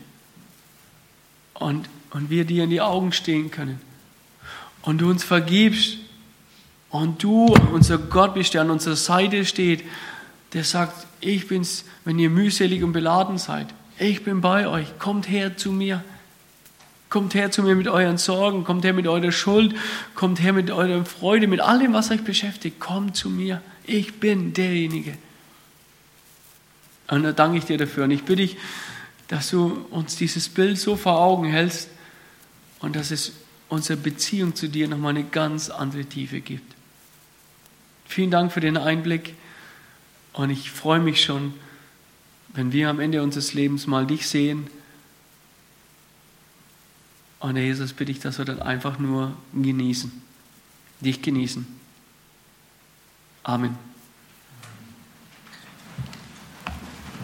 Und, 1.55 1.89
und 2.11 2.29
wir 2.29 2.45
dir 2.45 2.65
in 2.65 2.71
die 2.71 2.81
Augen 2.81 3.13
stehen 3.13 3.53
können. 3.53 3.81
Und 4.83 4.99
du 4.99 5.09
uns 5.09 5.23
vergibst. 5.23 5.99
Und 6.91 7.23
du, 7.23 7.55
unser 7.73 7.99
Gott 7.99 8.35
bist, 8.35 8.55
der 8.55 8.63
an 8.63 8.71
unserer 8.71 8.97
Seite 8.97 9.45
steht, 9.45 9.85
der 10.55 10.65
sagt, 10.65 11.07
ich 11.21 11.47
bin's, 11.47 11.85
wenn 12.05 12.19
ihr 12.19 12.31
mühselig 12.31 12.83
und 12.83 12.91
beladen 12.91 13.39
seid. 13.39 13.69
Ich 14.01 14.25
bin 14.25 14.41
bei 14.41 14.67
euch. 14.67 14.99
Kommt 14.99 15.29
her 15.29 15.57
zu 15.57 15.71
mir. 15.71 16.03
Kommt 17.11 17.37
her 17.37 17.53
zu 17.53 17.63
mir 17.63 17.77
mit 17.77 17.87
euren 17.87 18.19
Sorgen, 18.19 18.65
kommt 18.65 18.85
her 18.85 18.93
mit 18.93 19.07
eurer 19.07 19.31
Schuld, 19.31 19.77
kommt 20.17 20.43
her 20.43 20.53
mit 20.53 20.73
eurer 20.73 21.05
Freude, 21.05 21.47
mit 21.47 21.61
allem, 21.61 21.93
was 21.93 22.11
euch 22.11 22.25
beschäftigt. 22.25 22.81
Kommt 22.81 23.15
zu 23.15 23.31
mir. 23.31 23.63
Ich 23.85 24.15
bin 24.15 24.53
derjenige. 24.53 25.17
Und 27.09 27.23
da 27.23 27.33
danke 27.33 27.59
ich 27.59 27.64
dir 27.64 27.79
dafür. 27.79 28.05
Und 28.05 28.11
ich 28.11 28.25
bitte 28.25 28.42
dich, 28.42 28.57
dass 29.29 29.51
du 29.51 29.87
uns 29.90 30.16
dieses 30.16 30.49
Bild 30.49 30.79
so 30.79 30.97
vor 30.97 31.19
Augen 31.19 31.45
hältst 31.45 31.88
und 32.81 32.97
dass 32.97 33.11
es 33.11 33.33
unsere 33.69 33.99
Beziehung 33.99 34.55
zu 34.55 34.69
dir 34.69 34.88
nochmal 34.88 35.11
eine 35.11 35.25
ganz 35.25 35.71
andere 35.71 36.05
Tiefe 36.05 36.40
gibt. 36.40 36.75
Vielen 38.07 38.31
Dank 38.31 38.53
für 38.53 38.61
den 38.61 38.77
Einblick 38.77 39.35
und 40.33 40.51
ich 40.51 40.71
freue 40.71 41.01
mich 41.01 41.25
schon, 41.25 41.55
wenn 42.55 42.73
wir 42.73 42.88
am 42.88 43.01
Ende 43.01 43.23
unseres 43.23 43.55
Lebens 43.55 43.87
mal 43.87 44.07
dich 44.07 44.29
sehen 44.29 44.69
und 47.40 47.57
Herr 47.57 47.64
Jesus, 47.64 47.92
bitte 47.92 48.12
ich, 48.12 48.21
dass 48.21 48.38
wir 48.38 48.45
dann 48.45 48.62
einfach 48.62 48.99
nur 48.99 49.37
genießen, 49.53 50.11
dich 51.01 51.21
genießen. 51.23 51.66
Amen. 53.42 53.77